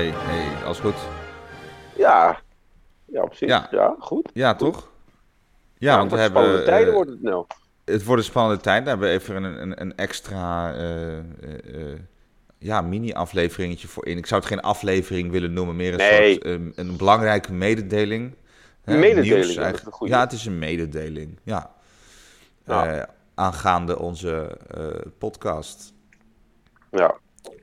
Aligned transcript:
Hey, 0.00 0.12
hey, 0.14 0.64
alles 0.64 0.78
goed? 0.78 0.94
Ja, 1.96 2.40
ja, 3.04 3.22
op 3.22 3.34
zich. 3.34 3.48
Ja. 3.48 3.68
Ja, 3.70 3.96
goed. 3.98 4.30
Ja, 4.32 4.54
toch? 4.54 4.88
Ja, 5.78 5.96
want 5.96 6.10
we 6.10 6.18
hebben... 6.18 6.42
spannende 6.42 6.66
tijden 6.66 6.88
eh, 6.88 6.94
wordt 6.94 7.10
het 7.10 7.22
nou. 7.22 7.44
Het 7.84 8.04
wordt 8.04 8.22
een 8.22 8.28
spannende 8.28 8.62
tijd. 8.62 8.82
We 8.82 8.88
hebben 8.88 9.08
even 9.08 9.42
een, 9.42 9.62
een, 9.62 9.80
een 9.80 9.96
extra 9.96 10.74
eh, 10.74 11.18
eh, 11.18 11.24
ja, 12.58 12.80
mini-afleveringetje 12.80 13.88
voor 13.88 14.06
in. 14.06 14.16
Ik 14.16 14.26
zou 14.26 14.40
het 14.40 14.50
geen 14.50 14.60
aflevering 14.60 15.30
willen 15.30 15.52
noemen, 15.52 15.76
meer 15.76 15.92
een 15.92 15.98
Nee. 15.98 16.32
soort 16.32 16.44
ehm, 16.44 16.70
een 16.74 16.96
belangrijke 16.96 17.52
mededeling. 17.52 18.34
Een 18.84 18.98
mededeling, 18.98 19.34
nieuws 19.34 19.54
ja, 19.54 19.72
goeie. 19.90 20.12
Ja, 20.12 20.20
het 20.20 20.32
is 20.32 20.46
een 20.46 20.58
mededeling. 20.58 21.38
Ja. 21.42 21.70
Ja. 22.64 23.08
Aangaande 23.34 23.98
onze 23.98 24.58
eh, 24.68 25.10
podcast. 25.18 25.92
Ja. 26.90 27.16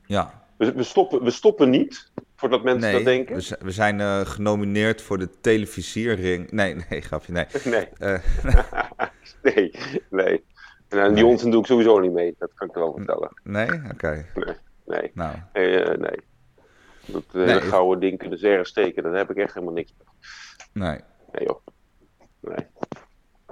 Ja. 0.05 0.45
We, 0.57 0.71
we, 0.71 0.83
stoppen, 0.83 1.23
we 1.23 1.31
stoppen 1.31 1.69
niet, 1.69 2.11
voordat 2.37 2.63
mensen 2.63 2.81
Nee, 2.81 2.93
dat 2.93 3.03
denken. 3.05 3.35
we, 3.35 3.41
zi- 3.41 3.55
we 3.59 3.71
zijn 3.71 3.99
eh, 4.01 4.19
genomineerd 4.19 5.01
voor 5.01 5.17
de 5.17 5.29
televisierring. 5.41 6.51
Nee, 6.59 6.75
nee, 6.89 7.01
grapje, 7.01 7.31
nee. 7.33 7.45
Nee, 7.65 7.87
Eh, 7.97 8.19
nee, 9.43 9.71
nee. 10.09 10.43
En 10.89 10.99
aan 10.99 11.13
die 11.13 11.23
Nee. 11.23 11.31
onzin 11.31 11.51
doe 11.51 11.59
ik 11.59 11.65
sowieso 11.65 11.99
niet 11.99 12.11
mee, 12.11 12.35
dat 12.37 12.53
kan 12.53 12.67
ik 12.67 12.73
wel 12.73 12.93
vertellen. 12.95 13.41
nee? 13.43 13.69
Oké. 13.93 14.25
Nee, 14.85 15.11
Nou, 15.13 15.35
nee, 15.53 15.83
eh, 15.83 15.97
nee. 15.97 16.19
Dat 17.05 17.23
eh, 17.27 17.33
Nee. 17.33 17.45
hele 17.47 17.61
gouden 17.61 17.99
ding 17.99 18.17
kunnen 18.17 18.39
ze 18.39 18.47
ergens 18.47 18.69
steken, 18.69 19.03
daar 19.03 19.13
heb 19.13 19.29
ik 19.29 19.37
echt 19.37 19.53
helemaal 19.53 19.73
niks 19.75 19.93
mee. 19.97 20.87
nee. 20.87 20.99
Nee 21.31 21.45
joh. 21.47 21.59
Nee. 22.39 22.65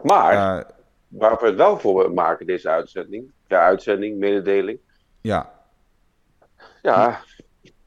Maar, 0.04 0.66
waar 1.08 1.38
we 1.40 1.46
het 1.46 1.56
wel 1.56 1.80
voor 1.80 2.14
maken, 2.14 2.46
deze 2.46 2.70
uitzending, 2.70 3.32
de 3.48 3.58
uitzending, 3.58 4.18
mededeling. 4.18 4.80
ja, 5.22 5.54
Ja, 6.82 7.22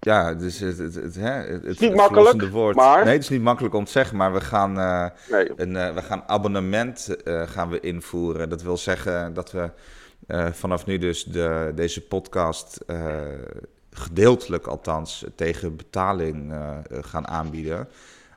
Ja, 0.01 0.35
dus 0.35 0.59
het, 0.59 0.79
het, 0.79 0.95
het, 0.95 1.15
hè, 1.15 1.31
het, 1.31 1.65
het 1.65 1.81
niet 1.81 1.95
makkelijk, 1.95 2.43
woord. 2.43 2.77
maar- 2.77 3.05
Nee, 3.05 3.13
het 3.13 3.23
is 3.23 3.29
niet 3.29 3.43
makkelijk 3.43 3.75
om 3.75 3.85
te 3.85 3.91
zeggen, 3.91 4.17
maar 4.17 4.33
we 4.33 4.41
gaan 4.41 4.79
eh, 4.79 5.07
nee. 5.31 5.53
een 5.57 5.77
eh, 5.77 5.95
we 5.95 6.03
gaan 6.03 6.23
abonnement 6.27 7.23
eh, 7.25 7.43
gaan 7.47 7.69
we 7.69 7.81
invoeren. 7.81 8.49
Dat 8.49 8.63
wil 8.63 8.77
zeggen 8.77 9.35
dat 9.35 9.53
we 9.53 9.71
vanaf 10.53 10.87
nu 10.87 10.99
dus 10.99 11.25
de, 11.25 11.73
deze 11.75 12.07
podcast 12.07 12.79
gedeeltelijk 13.91 14.67
althans 14.67 15.25
tegen 15.35 15.77
betaling 15.77 16.55
gaan 16.91 17.29
aanbieden. 17.29 17.89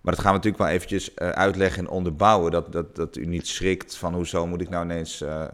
Maar 0.02 0.14
dat 0.14 0.24
gaan 0.24 0.32
we 0.32 0.38
natuurlijk 0.38 0.64
wel 0.64 0.74
eventjes 0.74 1.14
eh, 1.14 1.30
uitleggen 1.30 1.84
en 1.84 1.90
onderbouwen. 1.90 2.52
Dat, 2.52 2.72
dat, 2.72 2.96
dat 2.96 3.16
u 3.16 3.26
niet 3.26 3.48
schrikt 3.48 3.98
van 3.98 4.14
hoezo 4.14 4.48
moet 4.48 4.62
ik 4.62 4.70
nou 4.70 4.84
ineens 4.84 5.22
eh, 5.22 5.46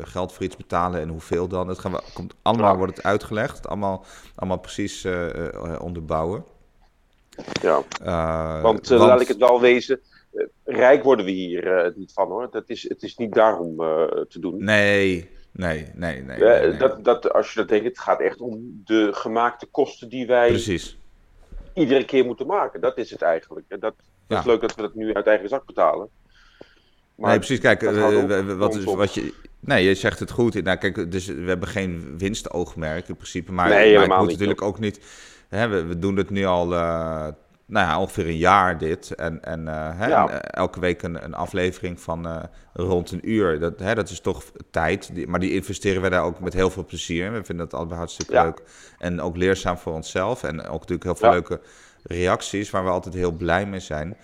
geld 0.00 0.32
voor 0.32 0.42
iets 0.42 0.56
betalen 0.56 1.00
en 1.00 1.08
hoeveel 1.08 1.48
dan. 1.48 1.66
Dat 1.66 1.78
gaan 1.78 1.92
we, 1.92 2.02
komt, 2.14 2.34
allemaal 2.42 2.76
wordt 2.76 2.96
het 2.96 3.04
uitgelegd. 3.04 3.68
Allemaal, 3.68 4.04
allemaal 4.34 4.58
precies 4.58 5.06
onderbouwen. 5.80 6.44
Ja. 7.62 7.82
Want, 8.62 8.90
laat 8.90 9.20
ik 9.20 9.28
het 9.28 9.36
wel 9.36 9.60
wezen, 9.60 10.00
rijk 10.64 11.02
worden 11.02 11.24
we 11.24 11.30
hier 11.30 11.92
niet 11.96 12.12
van 12.12 12.28
hoor. 12.28 12.48
Dat 12.50 12.64
is, 12.66 12.88
het 12.88 13.02
is 13.02 13.16
niet 13.16 13.34
daarom 13.34 13.76
te 14.28 14.38
doen. 14.40 14.64
Nee, 14.64 15.30
nee, 15.52 15.86
nee, 15.94 16.22
nee. 16.22 16.38
Nee, 16.38 16.68
nee. 16.68 16.76
Dat, 16.76 17.04
dat, 17.04 17.32
als 17.32 17.52
je 17.52 17.60
dat 17.60 17.68
denkt, 17.68 17.84
het 17.84 17.98
gaat 17.98 18.20
echt 18.20 18.40
om 18.40 18.82
de 18.84 19.08
gemaakte 19.12 19.66
kosten 19.66 20.08
die 20.08 20.26
wij 20.26 20.48
Precies. 20.48 20.96
Iedere 21.74 22.04
keer 22.04 22.24
moeten 22.24 22.46
maken. 22.46 22.80
Dat 22.80 22.98
is 22.98 23.10
het 23.10 23.22
eigenlijk. 23.22 23.66
En 23.68 23.80
dat, 23.80 23.94
dat 24.26 24.38
is 24.38 24.44
leuk 24.44 24.60
dat 24.60 24.74
we 24.74 24.82
dat 24.82 24.94
nu 24.94 25.14
uit 25.14 25.26
eigen 25.26 25.48
zak 25.48 25.66
betalen. 25.66 26.08
Maar 27.14 27.28
nee, 27.30 27.38
precies. 27.38 27.60
Kijk, 27.60 27.82
eh, 27.82 27.92
we- 28.26 28.54
wat, 28.56 28.74
is, 28.74 28.84
wat 28.84 29.14
je. 29.14 29.34
Nee, 29.60 29.84
je 29.84 29.94
zegt 29.94 30.18
het 30.18 30.30
goed. 30.30 30.62
Nou, 30.62 30.76
kijk, 30.78 31.10
dus 31.12 31.26
we 31.26 31.44
hebben 31.46 31.68
geen 31.68 32.14
winstoogmerk 32.18 33.08
in 33.08 33.14
principe. 33.16 33.52
Maar, 33.52 33.68
Nee, 33.68 33.76
maar 33.78 33.86
helemaal 33.86 34.18
moet 34.18 34.26
niet, 34.28 34.38
natuurlijk 34.38 34.62
ook 34.66 34.78
niet. 34.78 35.00
Hè, 35.48 35.68
we, 35.68 35.84
we 35.84 35.98
doen 35.98 36.16
het 36.16 36.30
nu 36.30 36.44
al. 36.44 36.74
eh, 36.74 37.28
nou 37.72 37.86
ja, 37.86 38.00
ongeveer 38.00 38.26
een 38.26 38.36
jaar 38.36 38.78
dit. 38.78 39.14
En, 39.14 39.44
en, 39.44 39.68
eh, 39.68 39.98
hè, 39.98 40.06
Ja. 40.08 40.28
en, 40.28 40.42
eh, 40.42 40.60
elke 40.60 40.80
week 40.80 41.02
een, 41.02 41.24
een 41.24 41.34
aflevering 41.34 42.00
van 42.00 42.26
eh, 42.26 42.42
rond 42.72 43.10
een 43.10 43.30
uur. 43.30 43.58
Dat, 43.60 43.78
hè, 43.78 43.94
dat 43.94 44.08
is 44.10 44.20
toch 44.20 44.42
tijd. 44.70 45.14
Die, 45.14 45.26
maar 45.26 45.40
die 45.40 45.52
investeren 45.52 46.00
wij 46.00 46.10
daar 46.10 46.22
ook 46.24 46.40
met 46.40 46.52
heel 46.52 46.70
veel 46.70 46.84
plezier 46.84 47.24
in. 47.26 47.32
We 47.32 47.44
vinden 47.44 47.68
dat 47.68 47.78
allebei 47.78 47.98
hartstikke 47.98 48.32
Ja. 48.32 48.42
leuk. 48.42 48.62
En 48.98 49.20
ook 49.20 49.36
leerzaam 49.36 49.78
voor 49.78 49.92
onszelf. 49.92 50.42
En 50.42 50.60
ook 50.66 50.80
natuurlijk 50.80 51.02
heel 51.02 51.14
veel 51.14 51.28
Ja. 51.28 51.34
leuke 51.34 51.60
reacties 52.02 52.70
waar 52.70 52.84
we 52.84 52.90
altijd 52.90 53.14
heel 53.14 53.32
blij 53.32 53.66
mee 53.66 53.80
zijn. 53.80 54.16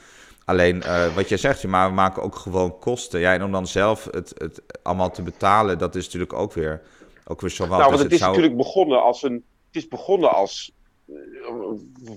Alleen 0.44 0.82
wat 1.14 1.28
jij 1.28 1.38
zegt, 1.38 1.66
maar 1.66 1.88
we 1.88 1.94
maken 1.94 2.22
ook 2.22 2.34
gewoon 2.34 2.78
kosten. 2.78 3.20
Ja, 3.20 3.32
en 3.32 3.42
om 3.44 3.52
dan 3.52 3.66
zelf 3.66 4.08
het, 4.10 4.32
het 4.36 4.62
allemaal 4.82 5.10
te 5.10 5.22
betalen, 5.22 5.78
dat 5.78 5.94
is 5.94 6.04
natuurlijk 6.04 6.32
ook 6.32 6.52
weer, 6.52 6.80
ook 7.26 7.40
weer 7.40 7.50
zo 7.50 7.66
wat. 7.66 7.78
nou, 7.78 7.82
want 7.82 7.92
Dus 7.94 8.02
het 8.02 8.12
is 8.12 8.18
zou- 8.18 8.30
natuurlijk 8.30 8.56
begonnen 8.56 9.02
als 9.02 9.22
een. 9.22 9.44
Het 9.66 9.76
is 9.76 9.88
begonnen 9.88 10.30
als. 10.30 10.72
Eh, 11.08 11.52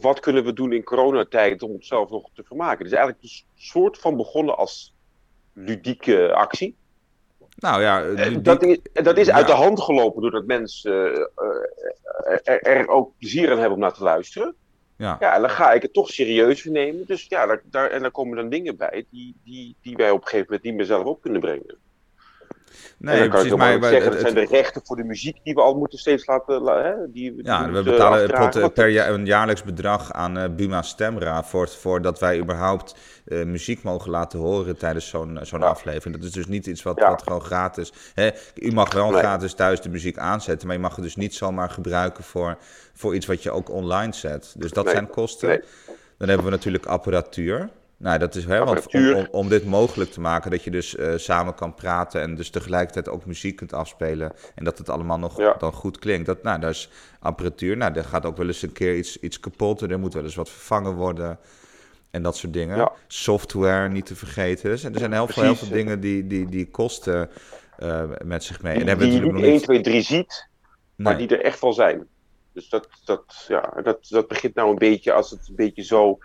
wat 0.01 0.19
kunnen 0.19 0.43
we 0.43 0.53
doen 0.53 0.73
in 0.73 0.83
coronatijd 0.83 1.63
om 1.63 1.71
onszelf 1.71 2.09
nog 2.09 2.29
te 2.33 2.43
vermaken? 2.43 2.77
Het 2.77 2.87
is 2.87 2.93
eigenlijk 2.99 3.23
een 3.23 3.43
soort 3.55 3.97
van 3.97 4.17
begonnen 4.17 4.57
als 4.57 4.93
ludieke 5.53 6.33
actie. 6.33 6.75
Nou 7.55 7.81
ja, 7.81 8.03
Eh, 8.03 8.37
dat, 8.41 8.63
is, 8.63 8.77
dat 8.93 9.17
is 9.17 9.29
uit 9.29 9.47
Ja. 9.47 9.53
de 9.55 9.61
hand 9.61 9.81
gelopen 9.81 10.21
doordat 10.21 10.45
mensen 10.45 11.13
eh, 11.15 12.37
er, 12.43 12.61
er 12.61 12.87
ook 12.87 13.11
plezier 13.17 13.51
aan 13.51 13.57
hebben 13.57 13.73
om 13.73 13.79
naar 13.79 13.93
te 13.93 14.03
luisteren. 14.03 14.55
ja. 14.95 15.17
Ja, 15.19 15.35
en 15.35 15.41
dan 15.41 15.49
ga 15.49 15.71
ik 15.73 15.81
het 15.81 15.93
toch 15.93 16.09
serieus 16.09 16.63
nemen. 16.63 17.05
Dus 17.05 17.25
ja, 17.29 17.45
daar, 17.45 17.61
daar, 17.65 17.89
en 17.89 18.01
dan 18.01 18.11
komen 18.11 18.35
dan 18.37 18.49
dingen 18.49 18.77
bij 18.77 19.05
die, 19.09 19.35
die, 19.43 19.75
die 19.81 19.95
wij 19.95 20.11
op 20.11 20.17
een 20.21 20.23
gegeven 20.27 20.45
moment 20.45 20.63
niet 20.63 20.75
meer 20.75 20.85
zelf 20.85 21.05
op 21.05 21.21
kunnen 21.21 21.41
brengen. 21.41 21.77
En 22.99 23.05
nee, 23.05 23.27
kan 23.27 23.45
ik 23.45 23.55
Maar, 23.55 23.71
zeggen, 23.81 24.01
het- 24.03 24.11
dat 24.11 24.19
zijn 24.21 24.33
de 24.33 24.45
rechten 24.45 24.81
voor 24.85 24.95
de 24.95 25.03
muziek 25.03 25.37
die 25.43 25.53
we 25.53 25.61
al 25.61 25.75
moeten 25.75 25.99
steeds 25.99 26.25
laten... 26.25 26.61
la- 26.61 26.81
Hè, 26.83 26.93
die, 27.11 27.35
die 27.35 27.43
ja, 27.45 27.71
we 27.71 27.83
betalen 27.83 28.51
pot- 28.51 28.73
per 28.73 28.87
jaar 28.87 29.09
een 29.09 29.25
jaarlijks 29.25 29.63
bedrag 29.63 30.11
aan 30.13 30.37
eh, 30.37 30.49
Buma 30.55 30.81
Stemra 30.81 31.43
voor, 31.43 31.67
voordat 31.69 32.19
wij 32.19 32.39
überhaupt 32.39 32.95
eh, 33.25 33.43
muziek 33.43 33.83
mogen 33.83 34.11
laten 34.11 34.39
horen 34.39 34.77
tijdens 34.77 35.07
zo'n 35.09 35.39
zo'n 35.41 35.59
Ja. 35.59 35.65
aflevering. 35.65 36.15
Dat 36.15 36.25
is 36.25 36.31
dus 36.31 36.47
niet 36.47 36.65
iets 36.67 36.83
wat, 36.83 36.99
Ja. 36.99 37.09
wat 37.09 37.23
gewoon 37.23 37.41
gratis. 37.41 37.93
Hè? 38.13 38.29
U 38.55 38.71
mag 38.71 38.93
wel 38.93 39.09
Nee. 39.09 39.19
gratis 39.19 39.53
thuis 39.53 39.81
de 39.81 39.89
muziek 39.89 40.17
aanzetten, 40.17 40.67
maar 40.67 40.75
je 40.75 40.81
mag 40.81 40.95
het 40.95 41.03
dus 41.03 41.15
niet 41.15 41.35
zomaar 41.35 41.69
gebruiken 41.69 42.23
voor, 42.23 42.57
voor 42.93 43.15
iets 43.15 43.25
wat 43.25 43.43
je 43.43 43.51
ook 43.51 43.69
online 43.69 44.13
zet. 44.13 44.53
Dus 44.57 44.71
dat 44.71 44.85
Nee. 44.85 44.93
zijn 44.93 45.09
kosten. 45.09 45.47
Nee. 45.47 45.59
Dan 46.17 46.27
hebben 46.29 46.45
we 46.45 46.51
natuurlijk 46.51 46.85
apparatuur. 46.85 47.69
Nou, 48.01 48.19
dat 48.19 48.35
is 48.35 48.45
hè, 48.45 48.57
want 48.57 48.69
om, 48.69 48.75
Apparatuur. 48.75 49.15
om, 49.15 49.27
om 49.31 49.49
dit 49.49 49.65
mogelijk 49.65 50.11
te 50.11 50.21
maken, 50.21 50.51
dat 50.51 50.63
je 50.63 50.71
dus 50.71 50.95
eh, 50.95 51.13
samen 51.15 51.55
kan 51.55 51.73
praten 51.73 52.21
en 52.21 52.35
dus 52.35 52.49
tegelijkertijd 52.49 53.09
ook 53.09 53.25
muziek 53.25 53.55
kunt 53.55 53.73
afspelen 53.73 54.33
en 54.55 54.63
dat 54.63 54.77
het 54.77 54.89
allemaal 54.89 55.19
nog 55.19 55.37
Ja. 55.37 55.55
dan 55.57 55.73
goed 55.73 55.99
klinkt. 55.99 56.25
Dat, 56.25 56.43
nou, 56.43 56.59
daar 56.59 56.69
is 56.69 56.89
apparatuur. 57.19 57.77
Nou, 57.77 57.93
er 57.93 58.03
gaat 58.03 58.25
ook 58.25 58.37
wel 58.37 58.47
eens 58.47 58.61
een 58.61 58.71
keer 58.71 58.97
iets, 58.97 59.19
iets 59.19 59.39
kapot 59.39 59.81
en 59.81 59.91
er 59.91 59.99
moet 59.99 60.13
wel 60.13 60.23
eens 60.23 60.35
wat 60.35 60.49
vervangen 60.49 60.93
worden 60.93 61.39
en 62.11 62.23
dat 62.23 62.37
soort 62.37 62.53
dingen. 62.53 62.77
Ja. 62.77 62.91
Software 63.07 63.89
niet 63.89 64.05
te 64.05 64.15
vergeten. 64.15 64.71
Er 64.71 64.77
zijn, 64.77 64.93
er 64.93 64.99
zijn 64.99 65.13
heel, 65.13 65.27
veel, 65.27 65.43
heel 65.43 65.55
veel 65.55 65.69
dingen 65.69 65.99
die, 65.99 66.27
die, 66.27 66.49
die 66.49 66.69
kosten 66.69 67.29
eh, 67.77 68.03
met 68.23 68.43
zich 68.43 68.61
mee. 68.61 68.73
En 68.73 68.79
dan 68.79 68.87
hebben 68.87 69.09
die 69.09 69.15
je 69.19 69.23
niet 69.23 69.33
nog 69.33 69.41
1, 69.41 69.61
2, 69.61 69.81
3 69.81 70.01
ziet, 70.01 70.47
maar 70.95 71.17
die 71.17 71.27
er 71.27 71.41
echt 71.41 71.61
wel 71.61 71.73
zijn. 71.73 72.07
Dus 72.53 72.69
dat, 72.69 72.87
dat, 73.05 73.45
ja, 73.47 73.73
dat, 73.83 74.07
dat 74.09 74.27
begint 74.27 74.55
nou 74.55 74.69
een 74.69 74.77
beetje, 74.77 75.13
als 75.13 75.31
het 75.31 75.47
een 75.49 75.55
beetje 75.55 75.83
zo 75.83 76.19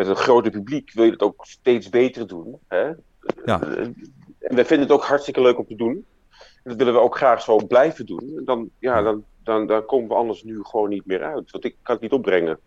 met 0.00 0.08
een 0.08 0.22
groter 0.22 0.50
publiek, 0.50 0.92
wil 0.92 1.04
je 1.04 1.10
het 1.10 1.22
ook 1.22 1.44
steeds 1.46 1.88
beter 1.88 2.26
doen. 2.26 2.58
Hè? 2.68 2.84
Ja. 3.44 3.60
En 4.40 4.54
wij 4.54 4.64
vinden 4.64 4.86
het 4.86 4.90
ook 4.96 5.04
hartstikke 5.04 5.40
leuk 5.40 5.58
om 5.58 5.66
te 5.66 5.74
doen. 5.76 6.04
En 6.62 6.70
dat 6.70 6.76
willen 6.76 6.92
we 6.92 7.00
ook 7.00 7.16
graag 7.16 7.42
zo 7.42 7.66
blijven 7.66 8.06
doen. 8.06 8.32
En 8.36 8.44
dan, 8.44 8.70
ja, 8.78 9.02
dan, 9.02 9.24
dan, 9.44 9.66
dan 9.66 9.84
komen 9.86 10.08
we 10.08 10.14
anders 10.14 10.42
nu 10.42 10.58
gewoon 10.62 10.88
niet 10.88 11.06
meer 11.06 11.22
uit. 11.22 11.50
Want 11.50 11.64
ik 11.64 11.76
kan 11.82 11.94
het 11.94 12.02
niet 12.02 12.12
opbrengen. 12.12 12.58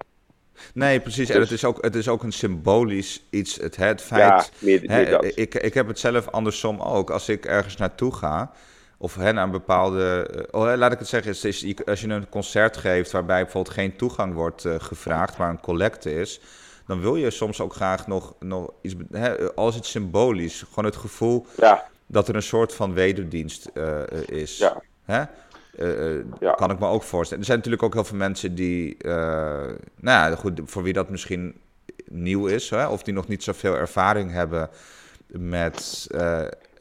Nee, 0.73 0.99
precies. 0.99 1.29
En 1.29 1.39
Dus- 1.39 1.49
het 1.49 1.57
is, 1.57 1.65
ook, 1.65 1.83
het 1.83 1.95
is 1.95 2.07
ook 2.07 2.23
een 2.23 2.31
symbolisch 2.31 3.23
iets. 3.29 3.55
Het, 3.55 3.75
het 3.75 4.01
feit 4.01 4.21
Ja, 4.21 4.45
meer, 4.65 4.81
Hè, 4.81 5.03
meer 5.03 5.37
ik, 5.37 5.55
ik 5.55 5.73
heb 5.73 5.87
het 5.87 5.99
zelf 5.99 6.27
andersom 6.29 6.81
ook. 6.81 7.09
Als 7.09 7.29
ik 7.29 7.45
ergens 7.45 7.77
naartoe 7.77 8.13
ga, 8.13 8.51
of 8.97 9.15
hè, 9.15 9.33
naar 9.33 9.43
een 9.43 9.51
bepaalde. 9.51 10.29
eh, 10.51 10.59
oh, 10.61 10.73
laat 10.77 10.91
ik 10.91 10.99
het 10.99 11.07
zeggen, 11.07 11.31
is, 11.31 11.43
is, 11.43 11.59
je- 11.59 11.85
als 11.85 12.01
je 12.01 12.07
een 12.07 12.29
concert 12.29 12.77
geeft 12.77 13.11
waarbij 13.11 13.43
bijvoorbeeld 13.43 13.75
geen 13.75 13.95
toegang 13.95 14.33
wordt 14.33 14.65
eh, 14.65 14.75
gevraagd, 14.77 15.37
maar 15.37 15.49
een 15.49 15.59
collecte 15.61 16.13
is. 16.13 16.39
Dan 16.87 17.01
wil 17.01 17.15
je 17.15 17.31
soms 17.31 17.61
ook 17.61 17.73
graag 17.73 18.07
nog, 18.07 18.35
nog 18.39 18.71
iets. 18.81 18.95
Hè, 19.11 19.53
als 19.53 19.75
het 19.75 19.85
symbolisch, 19.85 20.65
gewoon 20.69 20.85
het 20.85 20.95
gevoel 20.95 21.45
Ja, 21.57 21.87
dat 22.07 22.27
er 22.27 22.35
een 22.35 22.43
soort 22.43 22.73
van 22.73 22.93
wederdienst 22.93 23.65
eh, 23.73 24.01
eh, 24.01 24.27
is. 24.27 24.57
ja, 24.57 24.81
Hè? 25.03 25.23
Eh, 25.77 26.25
Ja. 26.39 26.53
Kan 26.53 26.71
ik 26.71 26.79
me 26.79 26.87
ook 26.87 27.03
voorstellen. 27.03 27.39
Er 27.39 27.45
zijn 27.45 27.57
natuurlijk 27.57 27.83
ook 27.83 27.93
heel 27.93 28.03
veel 28.03 28.17
mensen 28.17 28.55
die, 28.55 28.97
nou 29.03 29.81
ja, 30.01 30.35
goed, 30.35 30.61
voor 30.65 30.83
wie 30.83 30.93
dat 30.93 31.09
misschien 31.09 31.55
nieuw 32.05 32.45
is, 32.45 32.69
hè? 32.69 32.87
of 32.87 33.03
die 33.03 33.13
nog 33.13 33.27
niet 33.27 33.43
zoveel 33.43 33.75
ervaring 33.75 34.31
hebben 34.31 34.69
met, 35.27 36.07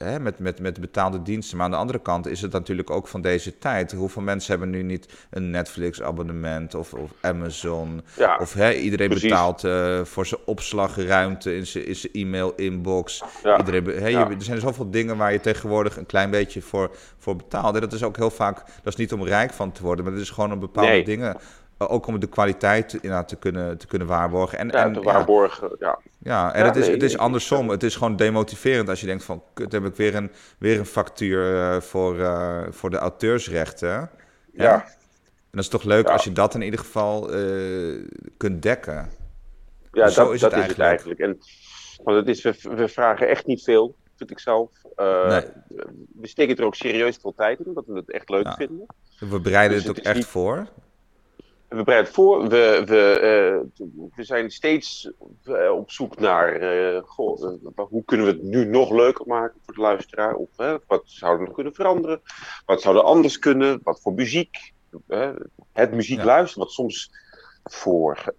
hè, 0.05 0.21
met, 0.21 0.39
met, 0.39 0.61
met 0.61 0.81
betaalde 0.81 1.23
diensten. 1.23 1.57
Maar 1.57 1.67
aan 1.67 1.73
de 1.73 1.79
andere 1.79 1.99
kant 2.01 2.27
is 2.27 2.41
het 2.43 2.53
natuurlijk 2.53 2.91
ook 2.91 3.09
van 3.09 3.21
deze 3.21 3.59
tijd. 3.59 3.93
Hoeveel 3.93 4.23
mensen 4.23 4.51
hebben 4.51 4.71
nu 4.71 4.83
niet 4.83 5.09
een 5.31 5.51
Netflix-abonnement 5.51 6.75
of, 6.75 6.95
of 6.95 7.11
Amazon? 7.21 8.03
Ja, 8.17 8.37
of 8.41 8.55
hè, 8.55 8.73
iedereen 8.73 9.09
precies. 9.09 9.29
betaalt 9.29 9.65
eh, 9.65 10.01
voor 10.05 10.27
zijn 10.27 10.41
opslagruimte 10.45 11.57
in 11.57 11.67
zijn, 11.67 11.87
in 11.87 11.97
zijn 11.97 12.13
e-mail-inbox. 12.13 13.23
Ja, 13.43 13.59
Iedereen, 13.59 13.85
je- 13.85 14.11
ja. 14.11 14.31
er 14.31 14.43
zijn 14.43 14.61
zoveel 14.61 14.91
dingen 14.91 15.17
waar 15.17 15.33
je 15.33 15.41
tegenwoordig 15.41 15.97
een 15.97 16.07
klein 16.07 16.31
beetje 16.31 16.63
voor, 16.63 16.91
voor 17.19 17.37
betaalt. 17.37 17.75
En 17.75 17.81
dat 17.81 17.93
is 17.93 18.03
ook 18.03 18.17
heel 18.17 18.31
vaak, 18.31 18.57
dat 18.57 18.93
is 18.93 18.97
niet 18.97 19.13
om 19.13 19.25
rijk 19.25 19.53
van 19.53 19.73
te 19.73 19.83
worden, 19.83 20.05
maar 20.05 20.15
dat 20.15 20.23
is 20.23 20.31
gewoon 20.31 20.53
om 20.53 20.61
bepaalde 20.61 20.91
Nee. 20.91 21.05
dingen. 21.05 21.37
Eh, 21.89 21.93
Ook 21.93 22.07
om 22.07 22.21
de 22.21 22.27
kwaliteit 22.27 22.93
inderdaad 22.95 23.29
te 23.29 23.37
kunnen, 23.37 23.79
te 23.79 23.87
kunnen 23.87 24.09
waarborgen. 24.09 24.59
En, 24.59 24.69
ja, 24.69 24.85
en, 24.85 24.93
te 24.93 24.99
ja, 24.99 25.05
waarborgen. 25.05 25.77
Ja. 25.79 25.99
ja, 26.19 26.53
en 26.55 26.61
Ja, 26.61 26.67
het 26.67 26.77
is, 26.77 26.85
nee, 26.87 26.95
het 26.95 27.03
is 27.03 27.19
andersom. 27.19 27.69
Het 27.69 27.83
is 27.83 27.95
gewoon 27.97 28.17
demotiverend 28.17 28.89
als 28.89 29.01
je 29.01 29.07
denkt 29.07 29.25
van... 29.25 29.43
Kut, 29.55 29.73
heb 29.73 29.85
ik 29.85 29.95
weer 29.97 30.15
een, 30.15 30.31
weer 30.59 30.79
een 30.79 30.87
factuur 30.87 31.57
eh, 31.61 31.81
voor, 31.81 32.21
eh, 32.21 32.63
voor 32.71 32.91
de 32.91 32.97
auteursrechten. 32.99 34.11
Ja. 34.53 34.85
En 34.85 35.59
dat 35.59 35.61
is 35.65 35.69
toch 35.71 35.83
leuk 35.85 36.07
Ja. 36.07 36.13
als 36.13 36.25
je 36.25 36.33
dat 36.33 36.55
in 36.55 36.63
ieder 36.63 36.79
geval 36.81 37.31
kunt 38.37 38.63
dekken. 38.63 39.11
Ja, 39.93 40.09
Zo 40.09 40.25
dat, 40.25 40.35
is 40.35 40.41
dat 40.41 40.51
het 40.53 40.61
is 40.61 40.67
het 40.69 40.79
eigenlijk. 40.79 41.21
eigenlijk. 41.21 41.21
En, 41.21 41.39
want 42.05 42.17
het 42.19 42.29
is, 42.29 42.43
we, 42.43 42.75
we 42.77 42.89
vragen 42.89 43.29
echt 43.29 43.47
niet 43.47 43.63
veel, 43.63 43.95
vind 44.17 44.31
ik 44.31 44.39
zelf. 44.39 44.71
Nee. 44.97 45.43
We 46.21 46.27
steken 46.29 46.57
er 46.57 46.65
ook 46.65 46.75
serieus 46.75 47.17
veel 47.21 47.35
tijd 47.37 47.59
in, 47.59 47.67
omdat 47.67 47.85
we 47.87 47.95
het 47.95 48.11
echt 48.11 48.29
leuk 48.29 48.45
Ja. 48.45 48.55
vinden. 48.55 48.87
We 49.19 49.41
bereiden 49.41 49.77
Dus 49.77 49.81
het 49.87 49.91
ook 49.91 49.97
het 49.97 50.07
echt 50.07 50.17
niet- 50.17 50.27
voor. 50.27 50.67
We 51.73 51.83
bereiden 51.83 52.05
het 52.05 52.15
voor. 52.15 52.49
We, 52.49 52.83
we, 52.87 53.19
eh, 53.19 53.87
we 54.15 54.25
zijn 54.25 54.51
steeds 54.51 55.11
eh, 55.45 55.71
op 55.71 55.91
zoek 55.91 56.19
naar 56.19 56.53
eh, 56.57 57.03
goh, 57.05 57.59
hoe 57.75 58.05
kunnen 58.05 58.27
we 58.27 58.33
het 58.33 58.43
nu 58.43 58.65
nog 58.65 58.91
leuker 58.91 59.27
maken 59.27 59.61
voor 59.65 59.75
de 59.75 59.81
luisteraar? 59.81 60.35
Of 60.35 60.49
wat 60.87 61.03
zouden 61.05 61.41
we 61.41 61.47
nog 61.47 61.55
kunnen 61.55 61.75
veranderen? 61.75 62.21
Wat 62.67 62.81
zou 62.81 62.97
er 62.97 63.03
anders 63.03 63.39
kunnen? 63.39 63.81
Wat 63.83 64.01
voor 64.01 64.13
muziek? 64.13 64.73
Het 65.73 65.93
muziek 65.93 66.19
Ja. 66.19 66.25
luisteren, 66.25 66.65
wat 66.65 66.73
soms 66.73 67.11
voor 67.65 68.35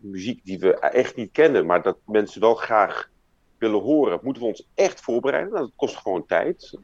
muziek 0.00 0.40
die 0.44 0.58
we 0.58 0.78
echt 0.78 1.16
niet 1.16 1.32
kennen, 1.32 1.66
maar 1.66 1.82
dat 1.82 1.96
mensen 2.06 2.40
wel 2.40 2.54
graag 2.54 3.10
willen 3.58 3.80
horen, 3.80 4.18
moeten 4.22 4.42
we 4.42 4.48
ons 4.48 4.68
echt 4.74 5.00
voorbereiden. 5.00 5.52
Nou, 5.52 5.64
dat 5.64 5.74
kost 5.76 5.96
gewoon 5.96 6.26
tijd. 6.26 6.78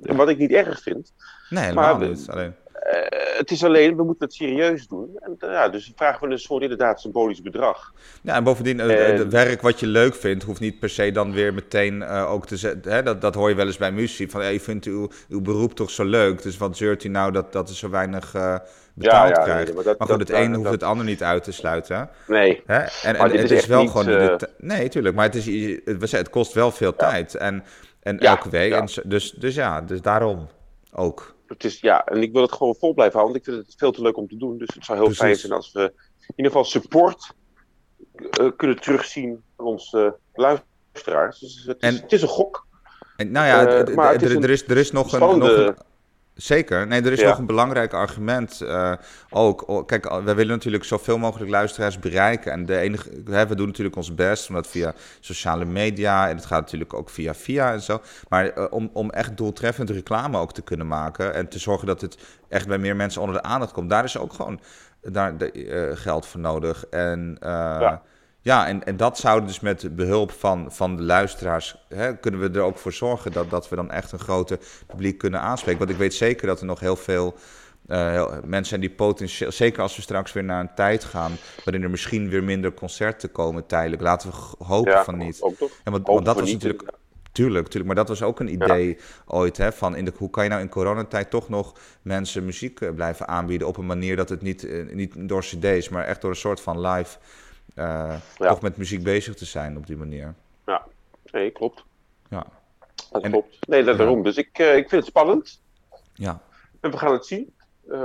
Wat 0.00 0.28
ik 0.28 0.38
niet 0.38 0.52
erg 0.52 0.82
vind. 0.82 1.12
Nee, 1.50 1.62
helemaal 1.62 1.98
Maar- 1.98 2.08
niet. 2.08 2.26
Alleen, 2.28 2.54
het 3.36 3.50
is 3.50 3.64
alleen, 3.64 3.96
we 3.96 4.02
moeten 4.04 4.26
het 4.26 4.34
serieus 4.34 4.86
doen. 4.88 5.10
En, 5.18 5.34
eh, 5.38 5.50
ja, 5.50 5.68
dus 5.68 5.92
vragen 5.96 6.26
we 6.28 6.32
een 6.32 6.38
soort 6.38 6.62
inderdaad 6.62 7.00
symbolisch 7.00 7.42
bedrag. 7.42 7.92
ja, 8.22 8.34
en 8.34 8.44
bovendien, 8.44 8.80
eh, 8.80 9.08
En- 9.08 9.18
het 9.18 9.32
werk 9.32 9.62
wat 9.62 9.80
je 9.80 9.86
leuk 9.86 10.14
vindt... 10.14 10.44
hoeft 10.44 10.60
niet 10.60 10.78
per 10.78 10.88
se 10.90 11.10
dan 11.12 11.32
weer 11.32 11.54
meteen 11.54 12.02
eh, 12.02 12.30
ook 12.32 12.46
te 12.46 12.56
zetten. 12.56 12.92
Hè? 12.92 13.02
Dat, 13.02 13.20
dat 13.20 13.34
hoor 13.34 13.48
je 13.48 13.54
wel 13.54 13.66
eens 13.66 13.76
bij 13.76 13.92
muziek. 13.92 14.30
Van, 14.30 14.42
ja, 14.42 14.48
je 14.48 14.60
vindt 14.60 14.84
uw, 14.86 15.08
uw 15.28 15.40
beroep 15.40 15.74
toch 15.74 15.90
zo 15.90 16.04
leuk. 16.04 16.42
Dus 16.42 16.56
wat 16.56 16.76
zeurt 16.76 17.04
u 17.04 17.08
nou 17.08 17.32
dat, 17.32 17.52
dat 17.52 17.68
er 17.68 17.74
zo 17.74 17.90
weinig 17.90 18.32
betaald 18.94 19.36
ja, 19.36 19.42
krijgt? 19.42 19.64
nee, 19.66 19.74
maar 19.74 19.84
dat- 19.84 19.98
maar 19.98 20.08
goed, 20.08 20.18
dat- 20.18 20.28
het 20.28 20.36
een 20.36 20.54
hoeft 20.54 20.70
het 20.70 20.82
ander 20.82 21.04
niet 21.06 21.22
uit 21.22 21.42
te 21.44 21.52
sluiten. 21.52 22.08
Nee, 22.26 22.62
Hè? 22.66 22.76
En, 22.78 22.88
en, 23.02 23.16
Maar 23.16 23.28
dit 23.28 23.40
het 23.40 23.50
is 23.50 23.66
wel 23.66 23.80
niet, 23.80 23.90
gewoon. 23.90 24.06
de 24.06 24.48
nee, 24.58 24.88
tuurlijk. 24.88 25.14
Maar 25.14 25.24
het, 25.24 25.34
is, 25.34 26.12
het, 26.12 26.30
kost 26.30 26.52
wel 26.52 26.70
veel 26.70 26.96
tijd. 26.96 27.34
En, 27.34 27.64
en 28.02 28.16
Ja, 28.20 28.30
elke 28.30 28.48
week. 28.50 28.70
ja. 28.72 28.78
En, 28.80 28.88
dus, 29.04 29.30
dus 29.30 29.54
ja, 29.54 29.80
dus 29.80 30.00
daarom 30.02 30.48
ook. 30.92 31.34
Het 31.46 31.64
is, 31.64 31.80
ja, 31.80 32.04
en 32.04 32.22
ik 32.22 32.32
wil 32.32 32.42
het 32.42 32.52
gewoon 32.52 32.74
vol 32.78 32.94
blijven 32.94 33.18
houden, 33.18 33.34
want 33.42 33.46
ik 33.48 33.54
vind 33.54 33.66
het 33.66 33.78
veel 33.78 33.92
te 33.92 34.02
leuk 34.02 34.16
om 34.16 34.28
te 34.28 34.36
doen. 34.36 34.58
Dus 34.58 34.74
het 34.74 34.84
zou 34.84 34.98
heel 34.98 35.10
fijn 35.10 35.36
zijn 35.36 35.52
als 35.52 35.72
we 35.72 35.80
in 36.20 36.32
ieder 36.36 36.52
geval 36.52 36.64
support 36.64 37.32
eh, 38.16 38.48
kunnen 38.56 38.80
terugzien 38.80 39.42
van 39.56 39.66
onze 39.66 40.16
luisteraars. 40.34 41.38
Dus 41.38 41.64
het, 41.66 41.76
is, 41.82 41.88
En- 41.88 41.94
het 42.02 42.12
is 42.12 42.22
een 42.22 42.28
gok. 42.28 42.66
En, 43.16 43.30
nou 43.30 43.46
ja, 43.46 43.66
Eh, 43.84 43.94
maar 43.94 44.18
d- 44.18 44.22
is 44.22 44.34
een 44.34 44.42
er, 44.42 44.50
is, 44.50 44.62
er 44.68 44.76
is 44.76 44.92
nog 44.92 45.12
een. 45.12 45.18
Nog 45.20 45.32
een 45.48 45.76
Zeker. 46.36 46.86
Nee, 46.86 47.02
er 47.02 47.12
is 47.12 47.20
Ja. 47.20 47.28
nog 47.28 47.38
een 47.38 47.46
belangrijk 47.46 47.92
argument 47.92 48.60
eh, 48.60 48.92
ook. 49.30 49.82
Kijk, 49.86 50.08
wij 50.24 50.34
willen 50.34 50.54
natuurlijk 50.54 50.84
zoveel 50.84 51.18
mogelijk 51.18 51.50
luisteraars 51.50 51.98
bereiken. 51.98 52.52
En 52.52 52.66
de 52.66 52.76
enige, 52.78 53.10
hè, 53.30 53.46
we 53.46 53.54
doen 53.54 53.66
natuurlijk 53.66 53.96
ons 53.96 54.14
best, 54.14 54.48
omdat 54.48 54.66
via 54.66 54.94
sociale 55.20 55.64
media 55.64 56.28
en 56.28 56.36
het 56.36 56.46
gaat 56.46 56.60
natuurlijk 56.60 56.94
ook 56.94 57.10
via 57.10 57.34
via 57.34 57.72
en 57.72 57.80
zo. 57.80 58.00
Maar 58.28 58.48
eh, 58.48 58.64
om, 58.70 58.90
om 58.92 59.10
echt 59.10 59.36
doeltreffend 59.36 59.90
reclame 59.90 60.38
ook 60.38 60.52
te 60.52 60.62
kunnen 60.62 60.86
maken 60.86 61.34
en 61.34 61.48
te 61.48 61.58
zorgen 61.58 61.86
dat 61.86 62.00
het 62.00 62.18
echt 62.48 62.66
bij 62.68 62.78
meer 62.78 62.96
mensen 62.96 63.20
onder 63.20 63.36
de 63.36 63.42
aandacht 63.42 63.72
komt, 63.72 63.90
daar 63.90 64.04
is 64.04 64.18
ook 64.18 64.32
gewoon 64.32 64.60
daar, 65.02 65.36
de, 65.38 65.52
eh, 65.52 65.96
geld 65.96 66.26
voor 66.26 66.40
nodig. 66.40 66.84
En 66.86 67.36
Ja. 67.40 68.02
Ja, 68.46 68.66
en, 68.66 68.84
en 68.84 68.96
dat 68.96 69.18
zouden 69.18 69.46
dus 69.46 69.60
met 69.60 69.96
behulp 69.96 70.32
van, 70.32 70.72
van 70.72 70.96
de 70.96 71.02
luisteraars, 71.02 71.76
hè, 71.88 72.16
kunnen 72.16 72.40
we 72.40 72.58
er 72.58 72.64
ook 72.64 72.78
voor 72.78 72.92
zorgen 72.92 73.32
dat, 73.32 73.50
dat 73.50 73.68
we 73.68 73.76
dan 73.76 73.90
echt 73.90 74.12
een 74.12 74.18
groter 74.18 74.58
publiek 74.86 75.18
kunnen 75.18 75.40
aanspreken. 75.40 75.78
Want 75.78 75.90
ik 75.90 75.96
weet 75.96 76.14
zeker 76.14 76.46
dat 76.46 76.60
er 76.60 76.66
nog 76.66 76.80
heel 76.80 76.96
veel 76.96 77.34
eh, 77.86 78.10
heel- 78.10 78.30
mensen 78.44 78.66
zijn 78.66 78.80
die 78.80 78.90
potentieel, 78.90 79.52
zeker 79.52 79.82
als 79.82 79.96
we 79.96 80.02
straks 80.02 80.32
weer 80.32 80.44
naar 80.44 80.60
een 80.60 80.74
tijd 80.74 81.04
gaan, 81.04 81.32
waarin 81.64 81.82
er 81.82 81.90
misschien 81.90 82.28
weer 82.28 82.44
minder 82.44 82.74
concerten 82.74 83.32
komen 83.32 83.66
tijdelijk. 83.66 84.02
Laten 84.02 84.30
we 84.30 84.64
hopen 84.64 84.92
Ja, 84.92 85.04
van 85.04 85.18
niet. 85.18 85.40
Ook 85.40 85.56
toch? 85.56 85.70
En 85.84 85.92
want, 85.92 86.06
want 86.06 86.24
dat 86.24 86.40
was 86.40 86.52
natuurlijk, 86.52 86.90
tuurlijk, 87.32 87.66
tuurlijk, 87.66 87.86
maar 87.86 88.04
dat 88.04 88.08
was 88.08 88.22
ook 88.22 88.40
een 88.40 88.52
idee 88.52 88.98
ooit, 89.26 89.56
hè, 89.56 89.72
van 89.72 89.96
in 89.96 90.04
de, 90.04 90.12
hoe 90.16 90.30
kan 90.30 90.44
je 90.44 90.50
nou 90.50 90.62
in 90.62 90.68
coronatijd 90.68 91.30
toch 91.30 91.48
nog 91.48 91.72
mensen 92.02 92.44
muziek 92.44 92.80
eh, 92.80 92.94
blijven 92.94 93.28
aanbieden 93.28 93.68
op 93.68 93.76
een 93.76 93.86
manier 93.86 94.16
dat 94.16 94.28
het 94.28 94.42
niet, 94.42 94.64
eh, 94.64 94.86
niet 94.92 95.12
door 95.28 95.40
cd's, 95.42 95.88
maar 95.88 96.04
echt 96.04 96.20
door 96.20 96.30
een 96.30 96.36
soort 96.36 96.60
van 96.60 96.80
live, 96.80 97.18
eh, 97.76 98.14
Ja. 98.38 98.48
toch 98.48 98.60
met 98.62 98.76
muziek 98.76 99.02
bezig 99.02 99.34
te 99.34 99.44
zijn 99.44 99.76
op 99.76 99.86
die 99.86 99.96
manier. 99.96 100.34
Nee, 101.32 101.50
klopt. 101.50 101.84
Ja, 102.30 102.46
Dat 103.10 103.22
En- 103.22 103.30
klopt. 103.30 103.66
Nee, 103.68 103.84
dat 103.84 103.92
Ja. 103.92 103.98
daarom. 103.98 104.22
Dus 104.22 104.36
ik, 104.36 104.58
eh, 104.58 104.76
ik 104.76 104.88
vind 104.88 105.00
het 105.02 105.04
spannend. 105.10 105.60
ja. 106.14 106.40
En 106.80 106.90
we 106.90 106.98
gaan 106.98 107.12
het 107.12 107.26
zien. 107.26 107.54
Eh, 107.90 107.98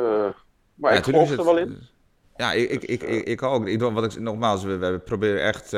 maar 0.75 0.91
Ja, 0.91 0.97
ik 0.97 1.03
geloof 1.03 1.29
er 1.31 1.37
het- 1.37 1.45
wel 1.45 1.57
in. 1.57 1.77
Ja, 2.35 2.51
ik, 2.53 2.69
ik, 2.69 2.83
ik, 2.83 3.01
ik, 3.03 3.23
ik 3.27 3.41
ook. 3.43 3.67
Ik, 3.67 3.81
wat 3.81 4.03
ik, 4.13 4.19
nogmaals, 4.19 4.63
we, 4.63 4.77
we 4.77 4.99
proberen 4.99 5.41
echt 5.43 5.71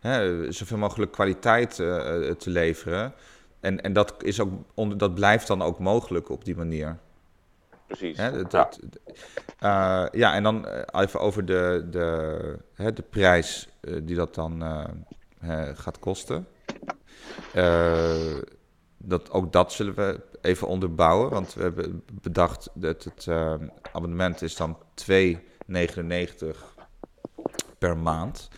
hè, 0.00 0.52
zoveel 0.52 0.76
mogelijk 0.78 1.12
kwaliteit 1.12 1.74
te 1.74 2.36
leveren. 2.50 3.14
En, 3.60 3.80
en 3.80 3.92
dat, 3.92 4.14
is 4.22 4.40
ook, 4.40 4.50
dat 4.98 5.14
blijft 5.14 5.46
dan 5.46 5.62
ook 5.62 5.78
mogelijk 5.78 6.30
op 6.30 6.44
die 6.44 6.56
manier. 6.56 6.98
Precies. 7.88 8.16
Hè, 8.16 8.32
dat, 8.32 8.52
Ja. 8.52 8.58
dat- 8.58 8.78
eh, 9.58 10.06
ja, 10.20 10.34
en 10.34 10.42
dan 10.42 10.66
eh, 10.68 11.02
even 11.02 11.20
over 11.20 11.44
de, 11.44 11.86
de, 11.90 12.58
hè, 12.74 12.92
de 12.92 13.02
prijs 13.02 13.68
eh, 13.80 13.94
die 14.02 14.16
dat 14.16 14.34
dan 14.34 14.60
hè, 15.38 15.76
gaat 15.76 15.98
kosten. 15.98 16.46
Dat, 19.00 19.30
ook 19.30 19.52
dat 19.52 19.72
zullen 19.72 19.94
we 19.94 20.20
even 20.40 20.66
onderbouwen, 20.68 21.30
want 21.30 21.54
we 21.54 21.62
hebben 21.62 22.02
bedacht 22.22 22.68
dat 22.74 23.04
het 23.04 23.26
abonnement 23.92 24.42
is 24.42 24.56
dan 24.56 24.78
2,99 24.94 26.56
per 27.78 27.96
maand. 27.98 28.48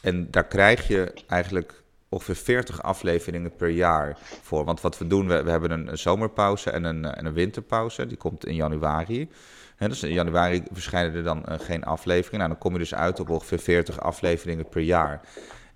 En 0.00 0.30
daar 0.30 0.46
krijg 0.46 0.88
je 0.88 1.12
eigenlijk 1.26 1.81
ongeveer 2.12 2.34
40 2.36 2.82
afleveringen 2.82 3.56
per 3.56 3.68
jaar 3.68 4.18
voor. 4.42 4.64
Want 4.64 4.80
wat 4.80 4.98
we 4.98 5.06
doen, 5.06 5.28
we, 5.28 5.42
we 5.42 5.50
hebben 5.50 5.70
een, 5.70 5.88
een 5.88 5.98
zomerpauze 5.98 6.70
en 6.70 6.84
een, 6.84 7.04
eh, 7.04 7.18
en 7.18 7.26
een 7.26 7.32
winterpauze. 7.32 8.06
Die 8.06 8.16
komt 8.16 8.46
in 8.46 8.54
januari. 8.54 9.28
Hè, 9.76 9.88
dus 9.88 10.02
in 10.02 10.12
januari 10.12 10.62
verschijnen 10.72 11.14
er 11.14 11.22
dan 11.22 11.44
eh, 11.46 11.58
geen 11.60 11.84
afleveringen. 11.84 12.38
Nou, 12.38 12.50
dan 12.50 12.58
kom 12.58 12.72
je 12.72 12.78
dus 12.78 12.94
uit 12.94 13.20
op 13.20 13.30
ongeveer 13.30 13.58
40 13.58 14.00
afleveringen 14.00 14.68
per 14.68 14.80
jaar. 14.82 15.20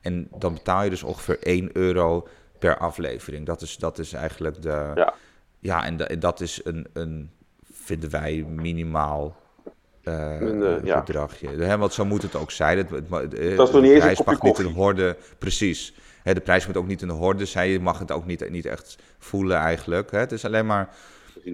En 0.01 0.29
dan 0.39 0.53
betaal 0.55 0.83
je 0.83 0.91
dus 0.91 1.03
ongeveer 1.03 1.39
1 1.43 1.71
euro 1.73 2.29
per 2.59 2.79
aflevering. 2.79 3.47
Dat 3.47 3.63
is, 3.63 3.77
dat 3.77 3.99
is 3.99 4.13
eigenlijk 4.13 4.63
de... 4.63 4.91
Ja. 4.95 5.15
Ja, 5.59 5.85
en, 5.85 5.97
da- 5.97 6.05
en 6.07 6.21
dat 6.21 6.41
is 6.41 6.61
een, 6.65 6.87
een, 6.93 7.31
vinden 7.73 8.11
wij, 8.11 8.45
minimaal 8.49 9.37
Een, 10.03 10.85
ja. 10.85 10.99
bedragje. 11.01 11.77
Want 11.79 11.93
zo 11.93 12.05
moet 12.05 12.23
het 12.23 12.35
ook 12.37 12.51
zijn. 12.51 12.79
Het, 12.79 12.91
het, 12.91 13.09
het- 13.11 13.57
Dat 13.57 13.69
is 13.69 13.75
nog 13.75 13.83
niet 13.83 13.93
eens 13.93 14.05
een 14.19 14.25
kopje 14.25 14.49
niet 14.49 14.59
een 14.59 14.73
horde... 14.73 15.17
Precies. 15.39 15.95
Hè, 16.27 16.35
de 16.35 16.41
prijs 16.41 16.67
moet 16.67 16.77
ook 16.77 16.87
niet 16.87 17.03
een 17.03 17.11
horde 17.11 17.45
zijn. 17.45 17.71
Je 17.71 17.81
mag 17.81 17.99
het 17.99 18.13
ook 18.13 18.27
niet, 18.27 18.51
niet 18.51 18.67
echt 18.67 18.99
voelen 19.19 19.57
eigenlijk. 19.57 20.11
Hè. 20.11 20.19
Het 20.19 20.33
is 20.33 20.45
alleen 20.45 20.67
maar... 20.67 20.97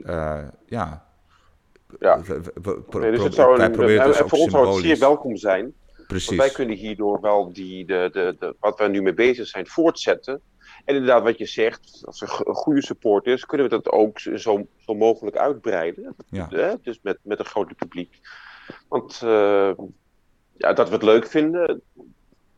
Eh, 0.04 0.38
ja... 0.66 1.06
Ja. 1.98 2.20
we- 2.22 2.40
we- 2.40 2.52
we- 2.62 2.80
pro- 2.80 2.98
Nee, 3.00 3.10
dus 3.10 3.22
het 3.22 3.34
zou 3.34 3.56
wij 3.56 3.70
proberen 3.70 4.06
dus 4.06 4.20
en 4.20 4.28
voor 4.28 4.38
ons 4.38 4.50
zou 4.50 4.66
het 4.68 4.84
zeer 4.84 4.98
welkom 4.98 5.36
zijn. 5.36 5.74
Precies. 6.06 6.26
Want 6.28 6.40
wij 6.40 6.50
kunnen 6.50 6.76
hierdoor 6.76 7.20
wel 7.20 7.52
die, 7.52 7.84
de, 7.86 8.08
de, 8.12 8.36
de, 8.38 8.54
wat 8.60 8.78
we 8.78 8.88
nu 8.88 9.02
mee 9.02 9.14
bezig 9.14 9.46
zijn 9.46 9.66
voortzetten. 9.66 10.40
En 10.84 10.94
inderdaad, 10.94 11.22
wat 11.22 11.38
je 11.38 11.46
zegt, 11.46 12.02
als 12.04 12.20
er 12.20 12.40
een 12.44 12.54
goede 12.54 12.82
support 12.82 13.26
is, 13.26 13.46
kunnen 13.46 13.68
we 13.68 13.74
dat 13.80 13.92
ook 13.92 14.18
zo, 14.18 14.36
zo 14.76 14.94
mogelijk 14.94 15.36
uitbreiden. 15.36 16.14
Ja. 16.30 16.48
Hè? 16.50 16.74
Dus 16.82 16.98
met, 17.02 17.18
met 17.22 17.38
een 17.38 17.44
groter 17.44 17.74
publiek. 17.74 18.20
Want 18.88 19.20
eh, 19.22 19.72
ja, 20.56 20.72
dat 20.72 20.88
we 20.88 20.94
het 20.94 21.02
leuk 21.02 21.26
vinden, 21.26 21.82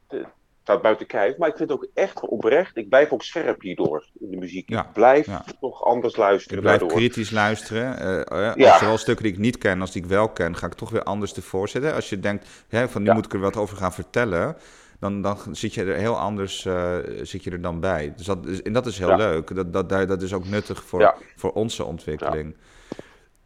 de- 0.09 0.27
staat 0.65 0.83
buiten 0.83 1.07
kijf. 1.07 1.37
Maar 1.37 1.49
ik 1.49 1.57
vind 1.57 1.69
het 1.71 1.79
ook 1.79 1.89
echt 1.95 2.21
oprecht, 2.21 2.77
ik 2.77 2.89
blijf 2.89 3.11
ook 3.11 3.23
scherp 3.23 3.61
hierdoor 3.61 4.05
in 4.21 4.31
de 4.31 4.37
muziek. 4.37 4.69
Ja, 4.69 4.81
Ik 4.81 4.93
blijf 4.93 5.27
ja. 5.27 5.45
nog 5.61 5.85
anders 5.85 6.17
luisteren 6.17 6.57
Ik 6.57 6.63
blijf 6.65 6.79
daardoor. 6.79 6.99
kritisch 6.99 7.31
luisteren. 7.31 7.99
Eh, 7.99 8.53
Ja. 8.55 8.71
Als 8.71 8.81
er 8.81 8.87
wel 8.87 8.99
stukken 8.99 9.25
die 9.25 9.33
ik 9.33 9.39
niet 9.39 9.59
ken, 9.59 9.81
als 9.81 9.93
die 9.93 10.03
ik 10.03 10.09
wel 10.09 10.29
ken, 10.29 10.57
ga 10.57 10.67
ik 10.67 10.75
toch 10.75 10.91
weer 10.91 11.03
anders 11.03 11.35
ervoor 11.35 11.69
zetten. 11.69 11.95
Als 11.95 12.09
je 12.09 12.21
denkt, 12.21 12.47
hè, 12.69 12.89
van 12.89 13.03
nu 13.03 13.13
moet 13.13 13.25
ik 13.25 13.33
er 13.33 13.41
wat 13.41 13.57
over 13.57 13.77
gaan 13.77 13.93
vertellen, 13.93 14.57
dan, 15.01 15.23
dan 15.23 15.39
zit 15.53 15.75
je 15.75 15.85
er 15.85 15.97
heel 15.97 16.19
anders 16.19 16.65
uh, 16.65 16.97
zit 17.23 17.45
je 17.45 17.51
er 17.51 17.61
dan 17.61 17.81
bij. 17.81 18.13
Dus 18.17 18.27
dat 18.27 18.47
is, 18.47 18.63
en 18.63 18.73
dat 18.73 18.87
is 18.87 18.99
heel 18.99 19.17
leuk. 19.17 19.55
Dat, 19.55 19.73
dat, 19.73 19.89
dat 19.89 20.23
is 20.23 20.33
ook 20.33 20.49
nuttig 20.49 20.85
voor, 20.85 21.15
voor 21.37 21.53
onze 21.53 21.85
ontwikkeling. 21.85 22.57